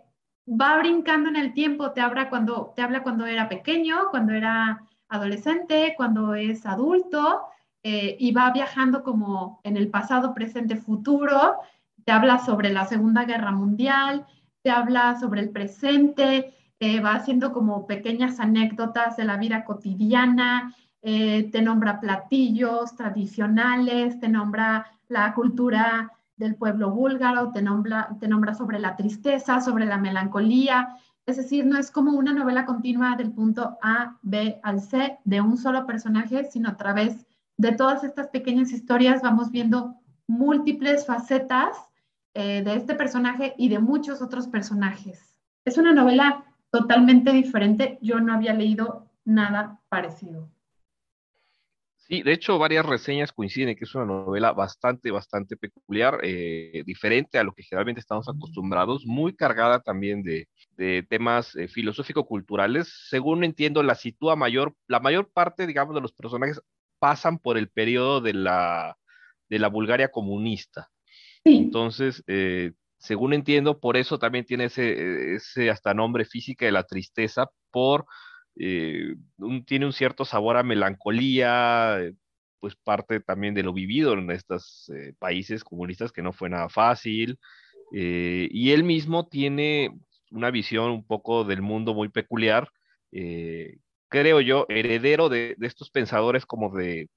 va 0.48 0.78
brincando 0.78 1.30
en 1.30 1.36
el 1.36 1.54
tiempo, 1.54 1.92
te 1.92 2.02
habla 2.02 2.30
cuando, 2.30 2.74
te 2.76 2.82
habla 2.82 3.02
cuando 3.02 3.26
era 3.26 3.50
pequeño, 3.50 4.10
cuando 4.12 4.34
era 4.34 4.84
adolescente, 5.08 5.96
cuando 5.98 6.36
es 6.36 6.66
adulto, 6.66 7.42
eh, 7.82 8.16
y 8.20 8.32
va 8.32 8.52
viajando 8.52 9.04
como 9.04 9.60
en 9.64 9.78
el 9.78 9.90
pasado, 9.90 10.34
presente, 10.34 10.76
futuro, 10.76 11.56
te 12.04 12.12
habla 12.12 12.40
sobre 12.40 12.72
la 12.72 12.86
Segunda 12.86 13.26
Guerra 13.26 13.52
Mundial, 13.52 14.26
te 14.62 14.70
habla 14.70 15.20
sobre 15.20 15.42
el 15.42 15.50
presente, 15.50 16.54
eh, 16.80 17.00
va 17.00 17.16
haciendo 17.16 17.54
como 17.54 17.88
pequeñas 17.88 18.40
anécdotas 18.40 19.18
de 19.18 19.26
la 19.26 19.38
vida 19.38 19.64
cotidiana, 19.66 20.76
eh, 21.08 21.52
te 21.52 21.62
nombra 21.62 22.00
platillos 22.00 22.96
tradicionales, 22.96 24.20
te 24.20 24.28
nombra 24.28 24.88
la 25.08 25.36
cultura 25.36 26.12
del 26.36 26.56
pueblo 26.56 26.90
búlgaro, 26.90 27.52
te 27.52 27.62
nombra, 27.62 28.56
sobre 28.56 28.80
la 28.80 28.96
tristeza, 28.96 29.62
sobre 29.62 29.86
la 29.86 30.00
melancolía. 30.00 30.98
Es 31.28 31.38
decir, 31.38 31.64
no 31.68 31.78
es 31.78 31.92
como 31.92 32.14
una 32.14 32.34
novela 32.34 32.66
continua 32.66 33.16
del 33.18 33.32
punto 33.32 33.78
A, 33.84 34.18
B 34.24 34.60
al 34.64 34.82
C 34.82 35.20
de 35.26 35.42
un 35.42 35.58
solo 35.58 35.86
personaje, 35.86 36.46
sino 36.46 36.70
a 36.70 36.78
través 36.78 37.28
de 37.56 37.74
todas 37.74 38.04
estas 38.04 38.30
pequeñas 38.30 38.72
historias 38.72 39.22
vamos 39.22 39.52
viendo 39.52 39.98
múltiples 40.26 41.06
facetas 41.06 41.78
eh, 42.34 42.64
de 42.64 42.78
este 42.78 42.96
personaje 42.96 43.54
y 43.60 43.70
de 43.70 43.78
muchos 43.78 44.24
otros 44.24 44.48
personajes. 44.48 45.38
Es 45.66 45.78
una 45.78 45.94
novela 45.94 46.46
totalmente 46.72 47.32
diferente. 47.32 48.00
Yo 48.02 48.20
no 48.20 48.34
había 48.34 48.56
leído 48.56 49.06
nada 49.24 49.80
parecido. 49.88 50.55
Sí, 52.08 52.22
de 52.22 52.34
hecho, 52.34 52.60
varias 52.60 52.86
reseñas 52.86 53.32
coinciden 53.32 53.70
en 53.70 53.76
que 53.76 53.86
es 53.86 53.96
una 53.96 54.06
novela 54.06 54.52
bastante, 54.52 55.10
bastante 55.10 55.58
peculiar, 55.58 56.20
eh, 56.22 56.84
diferente 56.86 57.40
a 57.40 57.44
lo 57.44 57.52
que 57.52 57.64
generalmente 57.64 58.00
estamos 58.00 58.30
acostumbrados, 58.30 59.08
muy 59.08 59.36
cargada 59.36 59.80
también 59.82 60.22
de, 60.22 60.48
temas 61.10 61.56
eh, 61.56 61.68
filosófico-culturales. 61.68 62.94
Según 63.10 63.44
entiendo, 63.44 63.82
la 63.82 63.96
sitúa 63.96 64.36
mayor, 64.36 64.76
la 64.88 65.00
mayor 65.00 65.32
parte, 65.34 65.66
digamos, 65.66 65.96
de 65.96 66.02
los 66.02 66.14
personajes 66.14 66.62
pasan 67.00 67.40
por 67.40 67.58
el 67.58 67.70
periodo 67.70 68.22
de 68.22 68.34
la, 68.34 68.98
de 69.50 69.58
la 69.58 69.70
Bulgaria 69.70 70.10
comunista. 70.10 70.90
Entonces, 71.44 72.24
eh, 72.28 72.74
según 73.00 73.34
entiendo, 73.34 73.80
por 73.80 73.98
eso 73.98 74.20
también 74.20 74.46
tiene 74.46 74.66
ese, 74.66 75.36
ese 75.36 75.72
hasta 75.72 75.96
nombre 75.96 76.26
física 76.26 76.66
de 76.66 76.72
la 76.72 76.84
tristeza, 76.84 77.48
por 77.72 78.06
eh, 78.58 79.16
tiene 79.66 79.86
un 79.86 79.94
cierto 79.94 80.26
sabor 80.26 80.58
a 80.58 80.64
melancolía, 80.64 82.00
pues 82.60 82.76
parte 82.76 83.20
también 83.20 83.54
de 83.54 83.64
lo 83.64 83.74
vivido 83.74 84.14
en 84.14 84.32
estos 84.32 84.90
eh, 84.90 85.14
países 85.20 85.64
comunistas 85.64 86.12
que 86.12 86.22
no 86.22 86.34
fue 86.34 86.50
nada 86.50 86.70
fácil. 86.70 87.40
y 87.92 88.72
él 88.72 88.84
mismo 88.84 89.28
tiene 89.28 89.92
una 90.32 90.52
visión 90.52 90.92
un 90.92 91.06
poco 91.06 91.44
del 91.44 91.62
mundo 91.62 91.94
muy 91.94 92.10
peculiar, 92.10 92.70
creo 94.10 94.42
yo, 94.42 94.66
heredero 94.70 95.30
de, 95.30 95.56
estos 95.62 95.90
pensadores 95.92 96.46
como 96.46 96.76
de, 96.76 97.10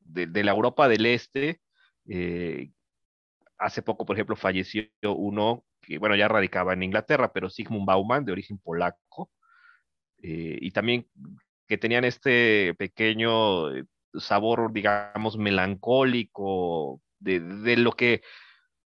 de, 0.00 0.44
la 0.44 0.52
Europa 0.52 0.88
del 0.88 1.06
Este. 1.06 1.60
Eh, 2.08 2.70
hace 3.58 3.82
poco, 3.82 4.04
por 4.06 4.16
ejemplo, 4.16 4.36
falleció 4.36 4.86
uno 5.02 5.64
que, 5.80 5.98
bueno, 5.98 6.16
ya 6.16 6.28
radicaba 6.28 6.72
en 6.72 6.82
Inglaterra, 6.82 7.32
pero 7.32 7.50
Sigmund 7.50 7.86
Bauman, 7.86 8.24
de 8.24 8.32
origen 8.32 8.58
polaco, 8.58 9.30
eh, 10.22 10.58
y 10.60 10.70
también 10.72 11.08
que 11.66 11.78
tenían 11.78 12.04
este 12.04 12.74
pequeño 12.74 13.74
eh, 13.74 13.84
sabor, 14.14 14.72
digamos, 14.72 15.36
melancólico 15.38 17.00
de, 17.18 17.40
de 17.40 17.76
lo 17.76 17.92
que 17.92 18.22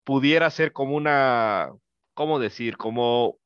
pudiera 0.03 0.49
ser 0.49 0.73
como 0.73 0.95
una, 0.95 1.69
¿cómo 2.13 2.39
decir? 2.39 2.77
Como 2.77 3.37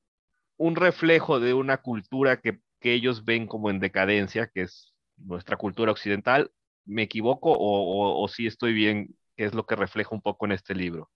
un 0.57 0.75
reflejo 0.75 1.39
de 1.39 1.53
una 1.53 1.77
cultura 1.77 2.39
que 2.39 2.59
que 2.83 2.93
ellos 2.93 3.23
ven 3.23 3.47
como 3.47 3.69
en 3.69 3.79
decadencia, 3.79 4.51
que 4.53 4.63
es 4.63 4.93
nuestra 5.15 5.55
cultura 5.55 5.93
occidental. 5.93 6.51
¿Me 6.85 7.03
equivoco 7.03 7.49
o, 7.53 8.21
o, 8.21 8.27
sí 8.27 8.45
estoy 8.45 8.73
bien? 8.73 9.15
¿Qué 9.37 9.45
es 9.45 9.53
lo 9.53 9.65
que 9.65 9.77
refleja 9.77 10.13
un 10.13 10.21
poco 10.21 10.45
en 10.45 10.51
este 10.51 10.75
libro? 10.75 11.09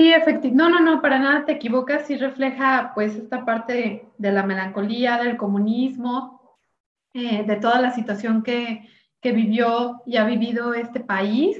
Sí, 0.00 0.14
efectivamente. 0.14 0.56
No, 0.56 0.70
no, 0.70 0.80
no, 0.80 1.02
para 1.02 1.18
nada 1.18 1.44
te 1.44 1.52
equivocas. 1.52 2.06
Sí 2.06 2.16
refleja 2.16 2.92
pues 2.94 3.16
esta 3.16 3.44
parte 3.44 4.08
de, 4.16 4.32
la 4.32 4.42
melancolía, 4.44 5.18
del 5.18 5.36
comunismo, 5.36 6.56
eh, 7.12 7.44
de 7.44 7.56
toda 7.56 7.82
la 7.82 7.90
situación 7.92 8.42
que, 8.42 8.88
que, 9.20 9.32
vivió 9.32 10.00
y 10.06 10.16
ha 10.16 10.24
vivido 10.24 10.72
este 10.72 11.00
país. 11.00 11.58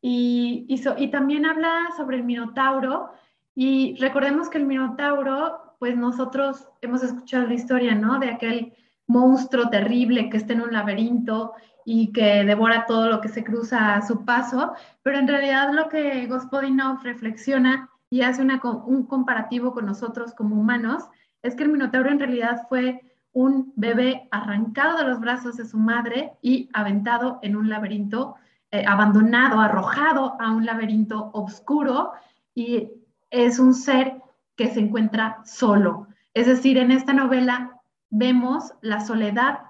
Y, 0.00 0.66
y, 0.68 0.82
y 1.04 1.08
también 1.12 1.46
habla 1.46 1.90
sobre 1.96 2.16
el 2.16 2.24
Minotauro. 2.24 3.10
Y 3.54 3.94
recordemos 4.00 4.48
que 4.50 4.58
el 4.58 4.66
Minotauro, 4.66 5.76
pues 5.78 5.96
nosotros 5.96 6.68
hemos 6.80 7.04
escuchado 7.04 7.46
la 7.46 7.54
historia, 7.54 7.94
¿no? 7.94 8.18
De 8.18 8.30
aquel 8.30 8.74
monstruo 9.06 9.70
terrible 9.70 10.28
que 10.28 10.38
está 10.38 10.54
en 10.54 10.62
un 10.62 10.72
laberinto 10.72 11.52
y 11.88 12.12
que 12.12 12.44
devora 12.44 12.84
todo 12.84 13.08
lo 13.08 13.20
que 13.20 13.28
se 13.28 13.44
cruza 13.44 13.94
a 13.94 14.02
su 14.02 14.24
paso, 14.24 14.74
pero 15.04 15.18
en 15.18 15.28
realidad 15.28 15.72
lo 15.72 15.88
que 15.88 16.26
Gospodinov 16.26 17.00
reflexiona 17.04 17.88
y 18.10 18.22
hace 18.22 18.42
un 18.42 19.06
comparativo 19.06 19.72
con 19.72 19.86
nosotros 19.86 20.34
como 20.34 20.56
humanos 20.56 21.04
es 21.42 21.54
que 21.54 21.62
el 21.62 21.70
Minotauro 21.70 22.10
en 22.10 22.18
realidad 22.18 22.66
fue 22.68 23.02
un 23.32 23.72
bebé 23.76 24.26
arrancado 24.32 24.98
de 24.98 25.04
los 25.04 25.20
brazos 25.20 25.56
de 25.56 25.64
su 25.64 25.78
madre 25.78 26.32
y 26.42 26.68
aventado 26.72 27.38
en 27.42 27.54
un 27.54 27.70
laberinto, 27.70 28.34
eh, 28.72 28.84
abandonado, 28.84 29.60
arrojado 29.60 30.36
a 30.40 30.50
un 30.50 30.66
laberinto 30.66 31.30
oscuro 31.34 32.14
y 32.52 32.90
es 33.30 33.60
un 33.60 33.74
ser 33.74 34.14
que 34.56 34.70
se 34.70 34.80
encuentra 34.80 35.38
solo. 35.44 36.08
Es 36.34 36.46
decir, 36.46 36.78
en 36.78 36.90
esta 36.90 37.12
novela 37.12 37.80
vemos 38.10 38.74
la 38.80 39.00
soledad 39.00 39.65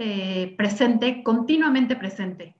eh, 0.00 0.54
presente, 0.56 1.22
continuamente 1.22 1.94
presente. 1.94 2.56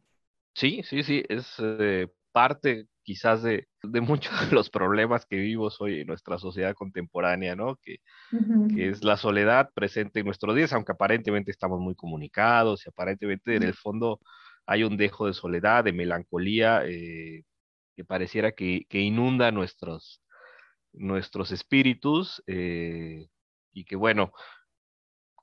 Sí, 0.54 0.82
sí, 0.84 1.02
sí, 1.02 1.24
es 1.28 1.54
eh, 1.58 2.08
parte 2.32 2.86
quizás 3.02 3.42
de, 3.42 3.66
muchos 3.82 4.48
de 4.48 4.54
los 4.54 4.70
problemas 4.70 5.26
que 5.26 5.36
vivimos 5.36 5.80
hoy 5.80 6.00
en 6.00 6.06
nuestra 6.06 6.38
sociedad 6.38 6.74
contemporánea, 6.74 7.56
¿no? 7.56 7.76
Que, 7.76 7.96
que, 8.74 8.90
es 8.90 9.02
la 9.02 9.16
soledad 9.16 9.70
presente 9.74 10.20
en 10.20 10.26
nuestros 10.26 10.54
días, 10.54 10.72
aunque 10.72 10.92
aparentemente 10.92 11.50
estamos 11.50 11.80
muy 11.80 11.94
comunicados 11.94 12.86
y 12.86 12.90
aparentemente 12.90 13.56
en 13.56 13.62
el 13.62 13.74
fondo 13.74 14.20
hay 14.66 14.84
un 14.84 14.96
dejo 14.96 15.26
de 15.26 15.34
soledad, 15.34 15.82
de 15.84 15.92
melancolía, 15.92 16.84
eh, 16.84 17.42
que 17.96 18.04
pareciera 18.04 18.52
que, 18.52 18.86
que, 18.88 19.00
inunda 19.00 19.50
nuestros, 19.50 20.22
nuestros 20.92 21.50
espíritus 21.52 22.42
eh, 22.46 23.26
y 23.72 23.84
que 23.84 23.96
bueno, 23.96 24.32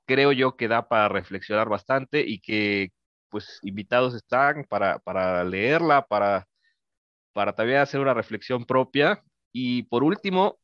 creo 0.08 0.32
yo 0.32 0.56
que 0.56 0.66
da 0.66 0.88
para 0.88 1.08
reflexionar 1.08 1.68
bastante 1.68 2.24
y 2.26 2.40
que 2.40 2.90
pues 3.28 3.60
invitados 3.62 4.14
están 4.14 4.64
para, 4.64 4.98
para 4.98 5.44
leerla, 5.44 6.04
para 6.06 6.48
para 7.38 7.52
también 7.52 7.78
hacer 7.78 8.00
una 8.00 8.14
reflexión 8.14 8.64
propia. 8.64 9.22
Y 9.52 9.84
por 9.84 10.02
último, 10.02 10.58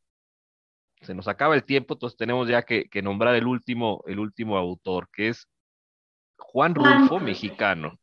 se 1.03 1.15
nos 1.15 1.29
acaba 1.29 1.55
el 1.55 1.63
tiempo, 1.63 1.95
entonces 1.95 2.17
tenemos 2.17 2.49
ya 2.49 2.63
que, 2.63 2.89
nombrar 3.01 3.37
el 3.37 3.47
último, 3.47 4.03
el 4.09 4.19
último 4.19 4.59
autor, 4.59 5.09
que 5.13 5.29
es 5.29 5.47
Juan 6.37 6.75
Rulfo, 6.75 7.21
mexicano. 7.21 7.97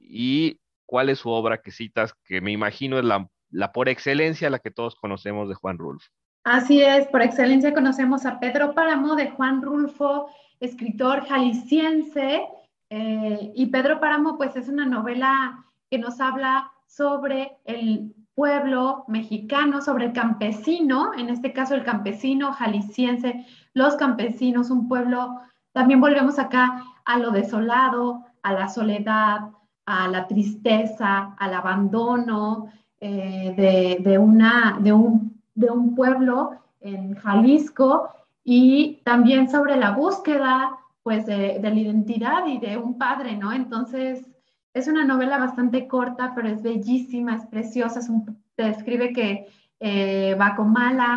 ¿Y 0.00 0.58
cuál 0.84 1.10
es 1.10 1.20
su 1.20 1.30
obra 1.30 1.62
que 1.62 1.70
citas? 1.70 2.12
Que 2.24 2.40
me 2.40 2.50
imagino 2.50 2.98
es 2.98 3.04
la, 3.04 3.28
la 3.50 3.70
por 3.70 3.88
excelencia 3.88 4.50
la 4.50 4.58
que 4.58 4.72
todos 4.72 4.96
conocemos 4.96 5.48
de 5.48 5.54
Juan 5.54 5.78
Rulfo. 5.78 6.08
Así 6.44 6.82
es, 6.82 7.06
por 7.08 7.22
excelencia 7.22 7.74
conocemos 7.74 8.24
a 8.24 8.40
Pedro 8.40 8.74
Páramo 8.74 9.14
de 9.14 9.30
Juan 9.30 9.62
Rulfo, 9.62 10.28
escritor 10.58 11.26
jalisciense. 11.26 12.46
Eh, 12.88 13.52
y 13.54 13.66
Pedro 13.66 14.00
Páramo, 14.00 14.36
pues 14.36 14.56
es 14.56 14.68
una 14.68 14.86
novela 14.86 15.64
que 15.90 15.98
nos 15.98 16.20
habla 16.20 16.72
sobre 16.86 17.58
el 17.64 18.14
pueblo 18.34 19.04
mexicano, 19.06 19.82
sobre 19.82 20.06
el 20.06 20.12
campesino, 20.12 21.12
en 21.14 21.28
este 21.28 21.52
caso 21.52 21.74
el 21.74 21.84
campesino 21.84 22.52
jalisciense, 22.52 23.44
los 23.74 23.96
campesinos, 23.96 24.70
un 24.70 24.88
pueblo, 24.88 25.40
también 25.72 26.00
volvemos 26.00 26.38
acá 26.38 26.82
a 27.04 27.18
lo 27.18 27.32
desolado, 27.32 28.24
a 28.42 28.52
la 28.52 28.68
soledad, 28.68 29.50
a 29.84 30.08
la 30.08 30.26
tristeza, 30.26 31.34
al 31.38 31.54
abandono 31.54 32.70
eh, 32.98 33.98
de, 34.02 34.18
una, 34.18 34.78
de, 34.80 34.92
un, 34.92 35.29
de 35.54 35.70
un 35.70 35.94
pueblo 35.94 36.52
en 36.80 37.14
Jalisco 37.14 38.10
y 38.44 39.00
también 39.04 39.50
sobre 39.50 39.76
la 39.76 39.92
búsqueda 39.92 40.78
pues 41.02 41.26
de, 41.26 41.58
la 41.62 41.74
identidad 41.74 42.46
y 42.46 42.58
de 42.58 42.76
un 42.76 42.98
padre, 42.98 43.36
¿no? 43.36 43.52
Entonces, 43.52 44.26
es 44.74 44.86
una 44.86 45.04
novela 45.04 45.38
bastante 45.38 45.88
corta, 45.88 46.32
pero 46.34 46.48
es 46.48 46.62
bellísima, 46.62 47.36
es 47.36 47.46
preciosa. 47.46 48.00
Es 48.00 48.08
un, 48.08 48.42
te 48.54 48.64
describe 48.64 49.12
que 49.12 49.46
eh, 49.80 50.36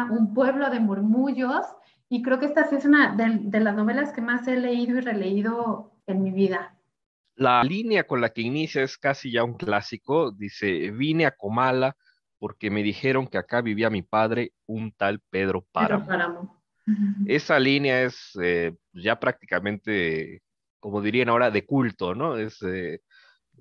un 0.10 0.34
pueblo 0.34 0.70
de 0.70 0.80
murmullos, 0.80 1.66
y 2.10 2.22
creo 2.22 2.40
que 2.40 2.46
esta 2.46 2.70
sí 2.70 2.76
es 2.76 2.86
una 2.86 3.16
de, 3.16 3.60
las 3.60 3.76
novelas 3.76 4.14
que 4.14 4.22
más 4.22 4.48
he 4.48 4.56
leído 4.56 4.98
y 5.00 5.02
releído 5.02 5.92
en 6.06 6.24
mi 6.24 6.32
vida. 6.32 6.76
La 7.36 7.64
línea 7.64 8.06
con 8.06 8.22
la 8.22 8.30
que 8.30 8.42
inicia 8.42 8.84
es 8.84 8.98
casi 8.98 9.32
ya 9.32 9.44
un 9.44 9.56
clásico. 9.56 10.32
Dice, 10.32 10.92
vine 10.92 11.26
a 11.26 11.32
Comala 11.32 11.96
porque 12.44 12.70
me 12.70 12.84
dijeron 12.84 13.28
que 13.28 13.38
acá 13.38 13.62
vivía 13.62 13.90
mi 13.90 14.02
padre, 14.02 14.52
un 14.66 14.92
tal 14.92 15.22
Pedro 15.30 15.66
Páramo. 15.72 16.62
Esa 17.26 17.58
línea 17.58 18.04
es 18.04 18.38
eh, 18.42 18.76
ya 18.92 19.18
prácticamente, 19.18 20.42
como 20.82 21.02
dirían 21.02 21.30
ahora, 21.30 21.52
de 21.52 21.66
culto, 21.66 22.14
¿no? 22.14 22.36
Es 22.36 22.62
eh, 22.64 23.00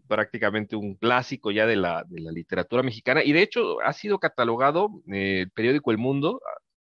prácticamente 0.09 0.75
un 0.75 0.97
clásico 0.97 1.53
ya 1.53 1.64
de 1.64 1.77
la, 1.77 2.03
de 2.09 2.23
la 2.23 2.33
literatura 2.33 2.83
mexicana 2.83 3.23
y 3.23 3.33
de 3.33 3.42
hecho 3.42 3.81
ha 3.83 3.92
sido 3.92 4.18
catalogado, 4.18 4.90
eh, 5.12 5.42
el 5.42 5.51
periódico 5.53 5.92
El 5.92 5.99
Mundo 5.99 6.40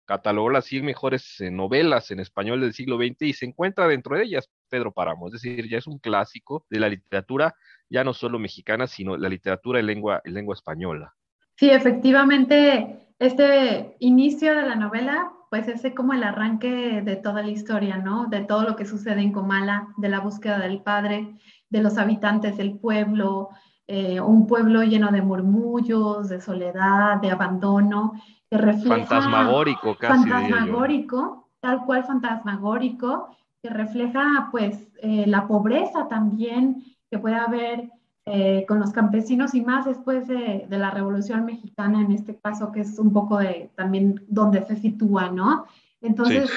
catalogó 0.05 0.51
las 0.51 0.65
100 0.65 0.85
mejores 0.85 1.41
eh, 1.41 1.49
novelas 1.49 2.11
en 2.11 2.19
español 2.19 2.61
del 2.61 2.75
siglo 2.75 2.97
XX 2.97 3.23
y 3.23 3.33
se 3.33 3.47
encuentra 3.47 3.87
dentro 3.87 4.15
de 4.15 4.25
ellas 4.25 4.51
Pedro 4.69 4.93
Páramo, 4.93 5.29
es 5.29 5.33
decir, 5.33 5.67
ya 5.67 5.79
es 5.79 5.87
un 5.87 5.97
clásico 5.97 6.63
de 6.69 6.79
la 6.79 6.89
literatura 6.89 7.55
ya 7.89 8.03
no 8.03 8.13
solo 8.13 8.37
mexicana, 8.37 8.85
sino 8.85 9.17
la 9.17 9.29
literatura 9.29 9.79
en 9.79 9.87
lengua, 9.87 10.21
en 10.23 10.35
lengua 10.35 10.53
española. 10.53 11.15
Sí, 11.57 11.71
efectivamente, 11.71 13.09
este 13.17 13.95
inicio 13.99 14.55
de 14.55 14.61
la 14.61 14.75
novela, 14.75 15.31
pues 15.49 15.67
es 15.67 15.93
como 15.95 16.13
el 16.13 16.23
arranque 16.23 17.01
de 17.01 17.15
toda 17.15 17.41
la 17.41 17.49
historia, 17.49 17.97
¿no? 17.97 18.27
De 18.27 18.41
todo 18.41 18.61
lo 18.61 18.75
que 18.75 18.85
sucede 18.85 19.21
en 19.21 19.31
Comala, 19.31 19.87
de 19.97 20.09
la 20.09 20.19
búsqueda 20.19 20.59
del 20.59 20.81
padre, 20.83 21.35
de 21.69 21.81
los 21.81 21.97
habitantes 21.97 22.57
del 22.57 22.77
pueblo, 22.77 23.49
eh, 23.87 24.21
un 24.21 24.45
pueblo 24.45 24.83
lleno 24.83 25.11
de 25.11 25.21
murmullos, 25.23 26.29
de 26.29 26.41
soledad, 26.41 27.17
de 27.21 27.31
abandono, 27.31 28.13
que 28.49 28.57
refleja... 28.57 29.07
Fantasmagórico, 29.07 29.95
casi. 29.95 30.29
Fantasmagórico, 30.29 31.49
tal 31.59 31.85
cual 31.85 32.03
fantasmagórico, 32.03 33.35
que 33.63 33.69
refleja 33.69 34.49
pues 34.51 34.89
eh, 35.01 35.25
la 35.25 35.47
pobreza 35.47 36.07
también 36.07 36.83
que 37.09 37.17
puede 37.17 37.35
haber 37.35 37.89
eh, 38.29 38.65
con 38.67 38.79
los 38.79 38.91
campesinos 38.91 39.55
y 39.55 39.61
más 39.61 39.85
después 39.85 40.27
de, 40.27 40.67
la 40.69 40.91
Revolución 40.91 41.45
Mexicana, 41.45 42.01
en 42.01 42.11
este 42.11 42.37
caso, 42.37 42.73
que 42.73 42.81
es 42.81 42.99
un 42.99 43.13
poco 43.13 43.37
de 43.37 43.71
también 43.75 44.25
donde 44.27 44.65
se 44.65 44.75
sitúa, 44.75 45.29
¿no? 45.29 45.65
Entonces, 46.01 46.51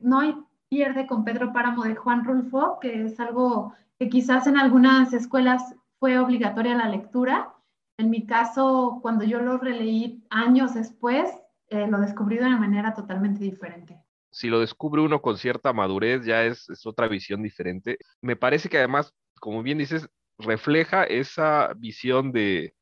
no 0.00 0.18
hay 0.18 0.34
pierde 0.68 1.06
con 1.06 1.24
Pedro 1.24 1.52
Páramo 1.52 1.84
de 1.84 1.94
Juan 1.94 2.24
Rulfo, 2.24 2.80
que 2.80 3.04
es 3.04 3.20
algo 3.20 3.72
que 3.96 4.08
quizás 4.08 4.48
en 4.48 4.58
algunas 4.58 5.12
escuelas 5.12 5.76
fue 6.00 6.18
obligatoria 6.18 6.74
la 6.74 6.88
lectura. 6.88 7.54
En 7.96 8.10
mi 8.10 8.26
caso, 8.26 8.98
cuando 9.00 9.24
yo 9.24 9.40
lo 9.40 9.58
releí 9.58 10.24
años 10.30 10.74
después, 10.74 11.30
eh, 11.68 11.86
lo 11.86 12.00
descubrí 12.00 12.38
de 12.38 12.46
una 12.46 12.58
manera 12.58 12.92
totalmente 12.92 13.44
diferente. 13.44 14.00
Si 14.32 14.48
lo 14.48 14.58
descubre 14.58 15.00
uno 15.00 15.22
con 15.22 15.38
cierta 15.38 15.72
madurez, 15.72 16.24
ya 16.24 16.42
es, 16.42 16.68
otra 16.84 17.06
visión 17.06 17.40
diferente. 17.40 17.98
Me 18.20 18.34
parece 18.34 18.68
que 18.68 18.78
además, 18.78 19.14
como 19.38 19.62
bien 19.62 19.78
dices, 19.78 20.08
refleja 20.38 21.04
esa 21.04 21.72
visión 21.76 22.32
de, 22.32 22.74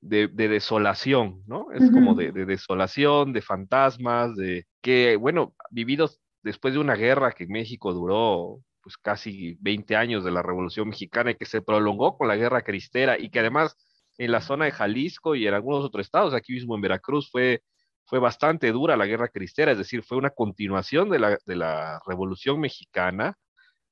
de, 0.00 0.28
desolación, 0.28 1.42
¿no? 1.46 1.72
Es 1.72 1.90
como 1.90 2.14
de, 2.14 2.32
de, 2.32 2.46
desolación, 2.46 3.32
de 3.32 3.42
fantasmas, 3.42 4.34
de 4.36 4.66
que, 4.80 5.16
bueno, 5.16 5.54
vividos 5.70 6.20
después 6.42 6.74
de 6.74 6.80
una 6.80 6.94
guerra 6.94 7.32
que 7.32 7.44
en 7.44 7.52
México 7.52 7.92
duró 7.92 8.60
pues 8.82 8.96
casi 8.96 9.56
20 9.60 9.94
años 9.96 10.24
de 10.24 10.30
la 10.30 10.42
Revolución 10.42 10.88
Mexicana 10.88 11.32
y 11.32 11.34
que 11.34 11.44
se 11.44 11.62
prolongó 11.62 12.16
con 12.16 12.28
la 12.28 12.36
Guerra 12.36 12.62
Cristera 12.62 13.18
y 13.18 13.30
que 13.30 13.40
además 13.40 13.76
en 14.18 14.32
la 14.32 14.40
zona 14.40 14.66
de 14.66 14.72
Jalisco 14.72 15.34
y 15.34 15.46
en 15.46 15.54
algunos 15.54 15.84
otros 15.84 16.04
estados, 16.04 16.34
aquí 16.34 16.52
mismo 16.52 16.74
en 16.74 16.82
Veracruz, 16.82 17.30
fue, 17.30 17.62
fue 18.04 18.18
bastante 18.18 18.70
dura 18.72 18.96
la 18.96 19.06
Guerra 19.06 19.28
Cristera, 19.28 19.72
es 19.72 19.78
decir, 19.78 20.02
fue 20.02 20.18
una 20.18 20.30
continuación 20.30 21.08
de 21.10 21.18
la, 21.18 21.38
de 21.46 21.56
la 21.56 22.00
Revolución 22.06 22.60
Mexicana. 22.60 23.36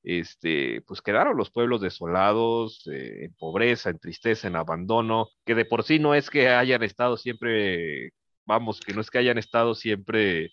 Este, 0.03 0.81
pues 0.83 1.01
quedaron 1.01 1.37
los 1.37 1.51
pueblos 1.51 1.81
desolados, 1.81 2.87
eh, 2.87 3.25
en 3.25 3.33
pobreza, 3.33 3.89
en 3.89 3.99
tristeza, 3.99 4.47
en 4.47 4.55
abandono, 4.55 5.27
que 5.45 5.55
de 5.55 5.65
por 5.65 5.83
sí 5.83 5.99
no 5.99 6.15
es 6.15 6.29
que 6.29 6.49
hayan 6.49 6.83
estado 6.83 7.17
siempre, 7.17 8.11
vamos, 8.45 8.79
que 8.79 8.93
no 8.93 9.01
es 9.01 9.11
que 9.11 9.17
hayan 9.17 9.37
estado 9.37 9.75
siempre 9.75 10.51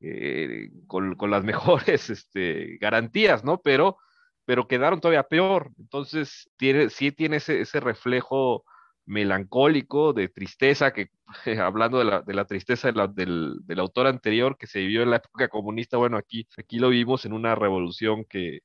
eh, 0.00 0.70
con, 0.86 1.16
con, 1.16 1.30
las 1.30 1.44
mejores 1.44 2.10
este, 2.10 2.78
garantías, 2.80 3.44
¿no? 3.44 3.60
Pero, 3.62 3.98
pero 4.44 4.68
quedaron 4.68 5.00
todavía 5.00 5.24
peor. 5.24 5.72
Entonces, 5.78 6.50
tiene, 6.56 6.90
sí 6.90 7.12
tiene 7.12 7.36
ese, 7.36 7.60
ese 7.60 7.80
reflejo 7.80 8.64
melancólico, 9.06 10.12
de 10.12 10.28
tristeza, 10.28 10.92
que 10.92 11.08
hablando 11.60 11.98
de 11.98 12.04
la, 12.04 12.22
de 12.22 12.34
la 12.34 12.46
tristeza 12.46 12.92
del, 12.92 13.58
del, 13.64 13.80
autor 13.80 14.06
anterior 14.06 14.56
que 14.58 14.66
se 14.66 14.80
vivió 14.80 15.02
en 15.02 15.10
la 15.10 15.16
época 15.16 15.48
comunista, 15.48 15.96
bueno, 15.96 16.16
aquí, 16.16 16.46
aquí 16.58 16.78
lo 16.78 16.90
vimos 16.90 17.24
en 17.24 17.32
una 17.32 17.54
revolución 17.54 18.24
que, 18.28 18.60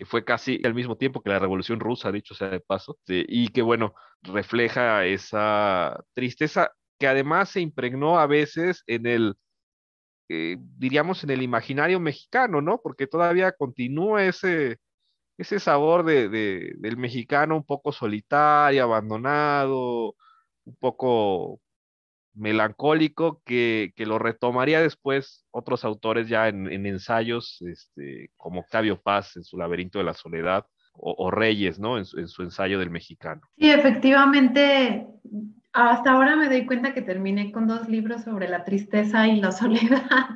que 0.00 0.06
fue 0.06 0.24
casi 0.24 0.58
al 0.64 0.72
mismo 0.72 0.96
tiempo 0.96 1.20
que 1.20 1.28
la 1.28 1.38
revolución 1.38 1.78
rusa, 1.78 2.10
dicho 2.10 2.34
sea 2.34 2.48
de 2.48 2.60
paso, 2.60 2.98
y 3.06 3.48
que 3.48 3.60
bueno, 3.60 3.92
refleja 4.22 5.04
esa 5.04 6.02
tristeza 6.14 6.72
que 6.98 7.06
además 7.06 7.50
se 7.50 7.60
impregnó 7.60 8.18
a 8.18 8.26
veces 8.26 8.82
en 8.86 9.04
el 9.04 9.36
eh, 10.30 10.56
diríamos, 10.58 11.22
en 11.22 11.28
el 11.30 11.42
imaginario 11.42 12.00
mexicano, 12.00 12.62
¿no? 12.62 12.80
Porque 12.82 13.06
todavía 13.06 13.52
continúa 13.52 14.24
ese, 14.24 14.78
ese 15.36 15.60
sabor 15.60 16.02
de, 16.04 16.30
del 16.30 16.96
mexicano 16.96 17.56
un 17.56 17.64
poco 17.66 17.92
solitario, 17.92 18.84
abandonado, 18.84 20.14
un 20.64 20.76
poco 20.78 21.60
melancólico, 22.40 23.42
que, 23.44 23.92
que 23.94 24.06
lo 24.06 24.18
retomaría 24.18 24.80
después 24.80 25.46
otros 25.50 25.84
autores 25.84 26.28
ya 26.28 26.48
en, 26.48 26.86
ensayos, 26.86 27.62
este, 27.62 28.30
como 28.36 28.60
Octavio 28.60 29.00
Paz 29.00 29.36
en 29.36 29.44
su 29.44 29.56
laberinto 29.56 29.98
de 29.98 30.04
la 30.04 30.14
soledad, 30.14 30.66
o, 31.02 31.30
Reyes, 31.30 31.78
¿no? 31.78 31.96
En 31.96 32.04
su, 32.04 32.18
en 32.18 32.28
su 32.28 32.42
ensayo 32.42 32.78
del 32.78 32.90
mexicano. 32.90 33.40
Sí, 33.56 33.70
efectivamente, 33.70 35.06
hasta 35.72 36.12
ahora 36.12 36.36
me 36.36 36.48
doy 36.48 36.66
cuenta 36.66 36.92
que 36.92 37.00
terminé 37.00 37.52
con 37.52 37.66
dos 37.66 37.88
libros 37.88 38.24
sobre 38.24 38.48
la 38.48 38.64
tristeza 38.64 39.28
y 39.28 39.40
la 39.40 39.52
soledad, 39.52 40.28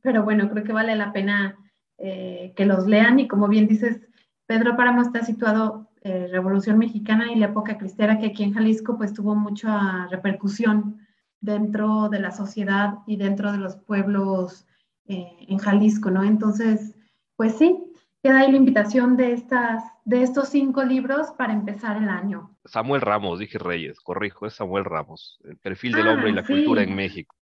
pero 0.00 0.22
bueno, 0.22 0.48
creo 0.50 0.64
que 0.64 0.72
vale 0.72 0.94
la 0.96 1.12
pena 1.12 1.58
eh, 1.98 2.52
que 2.56 2.64
los 2.64 2.86
lean 2.86 3.18
y 3.18 3.28
como 3.28 3.48
bien 3.48 3.66
dices, 3.66 4.00
Pedro 4.46 4.76
Páramo 4.76 5.02
está 5.02 5.24
situado 5.24 5.90
eh, 6.02 6.28
Revolución 6.30 6.78
Mexicana 6.78 7.32
y 7.32 7.36
la 7.36 7.46
época 7.46 7.76
cristiana 7.76 8.18
que 8.18 8.26
aquí 8.26 8.44
en 8.44 8.54
Jalisco 8.54 8.96
pues 8.96 9.12
tuvo 9.12 9.34
mucha 9.34 10.06
repercusión 10.06 11.00
dentro 11.40 12.08
de 12.08 12.20
la 12.20 12.30
sociedad 12.30 12.94
y 13.06 13.16
dentro 13.16 13.52
de 13.52 13.58
los 13.58 13.76
pueblos 13.76 14.66
eh, 15.06 15.36
en 15.48 15.58
Jalisco, 15.58 16.10
¿no? 16.10 16.24
Entonces, 16.24 16.94
pues 17.36 17.56
sí, 17.56 17.78
queda 18.22 18.40
ahí 18.40 18.50
la 18.50 18.58
invitación 18.58 19.16
de, 19.16 19.32
estas, 19.32 19.82
de 20.04 20.22
estos 20.22 20.48
cinco 20.48 20.84
libros 20.84 21.28
para 21.38 21.52
empezar 21.52 21.96
el 21.96 22.08
año. 22.08 22.56
Samuel 22.64 23.00
Ramos, 23.00 23.38
dije 23.38 23.58
Reyes, 23.58 24.00
corrijo, 24.00 24.46
es 24.46 24.54
Samuel 24.54 24.84
Ramos, 24.84 25.38
El 25.44 25.56
perfil 25.56 25.92
del 25.92 26.08
hombre 26.08 26.30
y 26.30 26.32
la 26.32 26.42
ah, 26.42 26.46
cultura 26.46 26.82
en 26.82 26.94
México. 26.94 27.34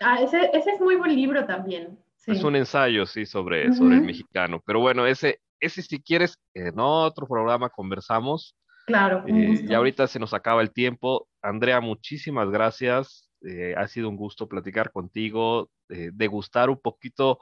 Ah, 0.00 0.20
ese, 0.20 0.50
ese, 0.52 0.70
es 0.70 0.80
muy 0.80 0.96
buen 0.96 1.14
libro 1.14 1.44
también. 1.44 1.98
Es 2.26 2.44
un 2.44 2.54
ensayo, 2.54 3.04
sí, 3.04 3.26
sobre, 3.26 3.72
sobre 3.72 3.96
el 3.96 4.02
mexicano. 4.02 4.62
Pero 4.64 4.78
bueno, 4.78 5.06
ese, 5.06 5.40
ese 5.58 5.82
si 5.82 6.00
quieres, 6.00 6.38
en 6.54 6.74
otro 6.78 7.26
programa 7.26 7.68
conversamos. 7.68 8.56
Claro. 8.86 9.24
Eh, 9.26 9.64
y 9.68 9.74
ahorita 9.74 10.06
se 10.06 10.20
nos 10.20 10.32
acaba 10.32 10.62
el 10.62 10.72
tiempo. 10.72 11.28
Andrea, 11.40 11.80
muchísimas 11.80 12.48
gracias. 12.50 13.28
Eh, 13.44 13.74
ha 13.76 13.88
sido 13.88 14.08
un 14.08 14.16
gusto 14.16 14.48
platicar 14.48 14.92
contigo, 14.92 15.70
eh, 15.88 16.10
degustar 16.12 16.70
un 16.70 16.80
poquito 16.80 17.38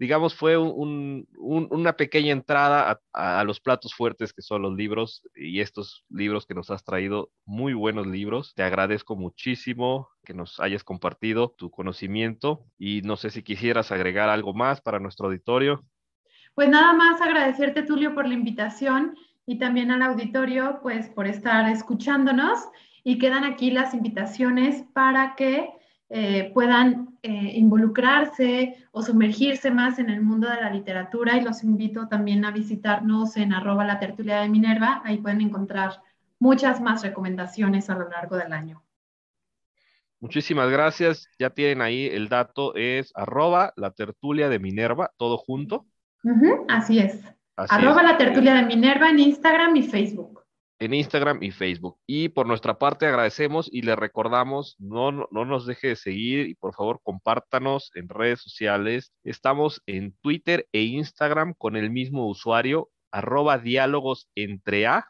digamos, 0.00 0.34
fue 0.34 0.56
una 0.56 1.92
pequeña 1.92 2.32
entrada 2.32 3.02
a, 3.12 3.44
los 3.44 3.60
platos 3.60 3.94
fuertes 3.94 4.32
que 4.32 4.40
son 4.40 4.62
los 4.62 4.74
libros 4.74 5.22
y 5.36 5.60
estos 5.60 6.06
libros 6.08 6.46
que 6.46 6.54
nos 6.54 6.70
has 6.70 6.82
traído, 6.82 7.30
muy 7.44 7.74
buenos 7.74 8.06
libros. 8.06 8.54
Te 8.54 8.62
agradezco 8.62 9.14
muchísimo 9.14 10.08
que 10.24 10.32
nos 10.32 10.58
hayas 10.58 10.84
compartido 10.84 11.54
tu 11.58 11.70
conocimiento 11.70 12.64
y 12.78 13.02
no 13.02 13.18
sé 13.18 13.28
si 13.28 13.42
quisieras 13.42 13.92
agregar 13.92 14.30
algo 14.30 14.54
más 14.54 14.80
para 14.80 15.00
nuestro 15.00 15.26
auditorio. 15.26 15.84
Pues 16.54 16.70
nada 16.70 16.94
más 16.94 17.20
agradecerte, 17.20 17.82
Tulio, 17.82 18.14
por 18.14 18.26
la 18.26 18.32
invitación 18.32 19.18
y 19.44 19.58
también 19.58 19.90
al 19.90 20.00
auditorio, 20.00 20.78
pues 20.82 21.10
por 21.10 21.26
estar 21.26 21.68
escuchándonos 21.68 22.58
y 23.04 23.18
quedan 23.18 23.44
aquí 23.44 23.70
las 23.70 23.94
invitaciones 23.94 24.84
para 24.92 25.34
que 25.36 25.70
eh, 26.12 26.50
puedan 26.52 27.18
eh, 27.22 27.52
involucrarse 27.54 28.76
o 28.90 29.02
sumergirse 29.02 29.70
más 29.70 30.00
en 30.00 30.10
el 30.10 30.22
mundo 30.22 30.48
de 30.48 30.60
la 30.60 30.70
literatura 30.70 31.36
y 31.36 31.42
los 31.42 31.62
invito 31.62 32.08
también 32.08 32.44
a 32.44 32.50
visitarnos 32.50 33.36
en 33.36 33.52
arroba 33.52 33.84
la 33.84 34.00
tertulia 34.00 34.40
de 34.40 34.48
Minerva. 34.48 35.02
Ahí 35.04 35.18
pueden 35.18 35.40
encontrar 35.40 36.02
muchas 36.40 36.80
más 36.80 37.02
recomendaciones 37.02 37.88
a 37.90 37.94
lo 37.94 38.08
largo 38.08 38.36
del 38.36 38.52
año. 38.52 38.82
Muchísimas 40.18 40.68
gracias. 40.68 41.28
Ya 41.38 41.50
tienen 41.50 41.80
ahí 41.80 42.06
el 42.06 42.28
dato, 42.28 42.74
es 42.74 43.12
arroba 43.14 43.72
la 43.76 43.92
tertulia 43.92 44.48
de 44.48 44.58
Minerva, 44.58 45.12
todo 45.16 45.38
junto. 45.38 45.86
así 46.68 46.98
es. 46.98 47.20
arroba 47.56 48.02
la 48.02 48.18
tertulia 48.18 48.54
de 48.54 48.64
Minerva 48.64 49.10
en 49.10 49.20
Instagram 49.20 49.76
y 49.76 49.84
Facebook 49.84 50.39
en 50.80 50.94
Instagram 50.94 51.42
y 51.42 51.50
Facebook. 51.50 51.98
Y 52.06 52.30
por 52.30 52.46
nuestra 52.46 52.78
parte 52.78 53.06
agradecemos 53.06 53.68
y 53.70 53.82
le 53.82 53.94
recordamos, 53.96 54.76
no, 54.78 55.12
no, 55.12 55.28
nos 55.30 55.66
deje 55.66 55.88
de 55.88 55.96
seguir 55.96 56.48
y 56.48 56.54
por 56.54 56.74
favor 56.74 57.00
compártanos 57.02 57.90
en 57.94 58.08
redes 58.08 58.40
sociales. 58.40 59.12
Estamos 59.22 59.82
en 59.86 60.16
Twitter 60.22 60.66
e 60.72 60.82
Instagram 60.82 61.54
con 61.56 61.76
el 61.76 61.90
mismo 61.90 62.26
usuario, 62.26 62.90
arroba 63.12 63.58
diálogos 63.58 64.28
entre 64.34 64.86
A. 64.86 65.06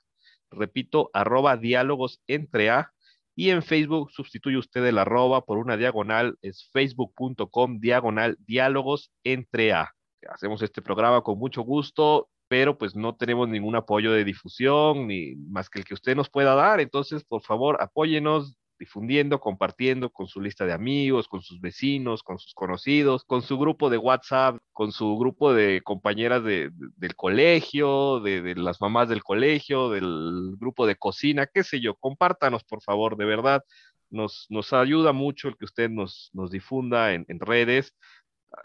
Repito, 0.50 1.10
arroba 1.14 1.56
diálogos 1.56 2.20
entre 2.26 2.70
A. 2.70 2.92
Y 3.36 3.50
en 3.50 3.62
Facebook 3.62 4.10
sustituye 4.10 4.58
usted 4.58 4.84
el 4.84 4.98
arroba 4.98 5.44
por 5.44 5.56
una 5.58 5.76
diagonal, 5.76 6.36
es 6.42 6.68
facebook.com 6.72 7.78
diagonal 7.78 8.36
diálogos 8.40 9.12
entre 9.22 9.72
A. 9.72 9.94
Hacemos 10.28 10.62
este 10.62 10.82
programa 10.82 11.22
con 11.22 11.38
mucho 11.38 11.62
gusto 11.62 12.28
pero 12.50 12.76
pues 12.76 12.96
no 12.96 13.14
tenemos 13.14 13.48
ningún 13.48 13.76
apoyo 13.76 14.10
de 14.10 14.24
difusión, 14.24 15.06
ni 15.06 15.36
más 15.36 15.70
que 15.70 15.78
el 15.78 15.84
que 15.84 15.94
usted 15.94 16.16
nos 16.16 16.28
pueda 16.28 16.56
dar. 16.56 16.80
Entonces, 16.80 17.22
por 17.22 17.42
favor, 17.42 17.76
apóyenos 17.80 18.58
difundiendo, 18.76 19.38
compartiendo 19.38 20.10
con 20.10 20.26
su 20.26 20.40
lista 20.40 20.66
de 20.66 20.72
amigos, 20.72 21.28
con 21.28 21.42
sus 21.42 21.60
vecinos, 21.60 22.24
con 22.24 22.40
sus 22.40 22.52
conocidos, 22.52 23.22
con 23.22 23.42
su 23.42 23.56
grupo 23.56 23.88
de 23.88 23.98
WhatsApp, 23.98 24.58
con 24.72 24.90
su 24.90 25.16
grupo 25.16 25.54
de 25.54 25.80
compañeras 25.84 26.42
del 26.42 27.14
colegio, 27.14 28.18
de, 28.18 28.56
las 28.56 28.80
mamás 28.80 29.08
del 29.08 29.22
colegio, 29.22 29.88
del 29.90 30.56
grupo 30.58 30.88
de 30.88 30.96
cocina, 30.96 31.46
qué 31.46 31.62
sé 31.62 31.80
yo, 31.80 31.94
compártanos 31.94 32.64
por 32.64 32.82
favor, 32.82 33.16
de 33.16 33.26
verdad, 33.26 33.62
nos, 34.08 34.46
nos 34.48 34.72
ayuda 34.72 35.12
mucho 35.12 35.46
el 35.46 35.56
que 35.56 35.66
usted 35.66 35.88
nos, 35.88 36.30
nos 36.32 36.50
difunda 36.50 37.14
en, 37.14 37.24
en 37.28 37.38
redes 37.38 37.94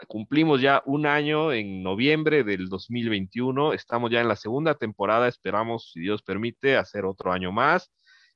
cumplimos 0.08 0.60
ya 0.60 0.82
un 0.86 1.06
año 1.06 1.52
en 1.52 1.82
noviembre 1.82 2.44
del 2.44 2.68
2021, 2.68 3.72
estamos 3.72 4.10
ya 4.10 4.20
en 4.20 4.28
la 4.28 4.36
segunda 4.36 4.74
temporada, 4.74 5.28
esperamos, 5.28 5.90
si 5.92 6.00
Dios 6.00 6.22
permite, 6.22 6.76
hacer 6.76 7.04
otro 7.04 7.32
año 7.32 7.52
más 7.52 7.90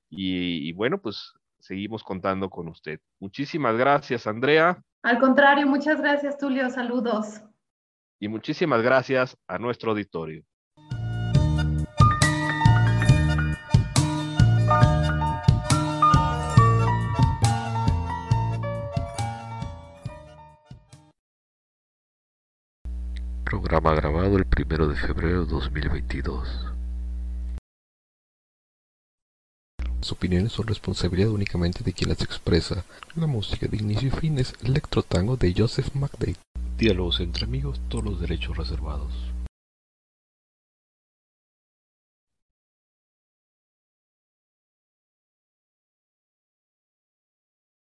y, 0.08 0.72
bueno, 0.72 1.00
pues 1.00 1.32
seguimos 1.60 2.02
contando 2.02 2.50
con 2.50 2.68
usted. 2.68 3.00
Muchísimas 3.20 3.76
gracias, 3.76 4.26
Andrea. 4.26 4.82
Al 5.02 5.18
contrario, 5.18 5.66
muchas 5.66 6.00
gracias, 6.00 6.36
Tulio, 6.38 6.68
saludos. 6.70 7.42
Y 8.18 8.28
muchísimas 8.28 8.82
gracias 8.82 9.36
a 9.46 9.58
nuestro 9.58 9.92
auditorio. 9.92 10.42
Programa 23.80 23.98
grabado 23.98 24.36
el 24.36 24.44
1 24.44 24.88
de 24.88 24.94
febrero 24.94 25.46
de 25.46 25.52
2022. 25.52 26.66
Las 30.00 30.12
opiniones 30.12 30.52
son 30.52 30.66
responsabilidad 30.66 31.30
únicamente 31.30 31.82
de 31.82 31.94
quien 31.94 32.10
las 32.10 32.20
expresa. 32.20 32.84
La 33.16 33.26
música 33.26 33.66
de 33.68 33.78
inicio 33.78 34.08
y 34.08 34.10
fin 34.10 34.38
es 34.38 34.52
Electro 34.62 35.02
Tango 35.02 35.38
de 35.38 35.54
Joseph 35.56 35.94
McDade. 35.94 36.36
Diálogos 36.76 37.20
entre 37.20 37.44
amigos, 37.44 37.80
todos 37.88 38.04
los 38.04 38.20
derechos 38.20 38.54
reservados. 38.54 39.14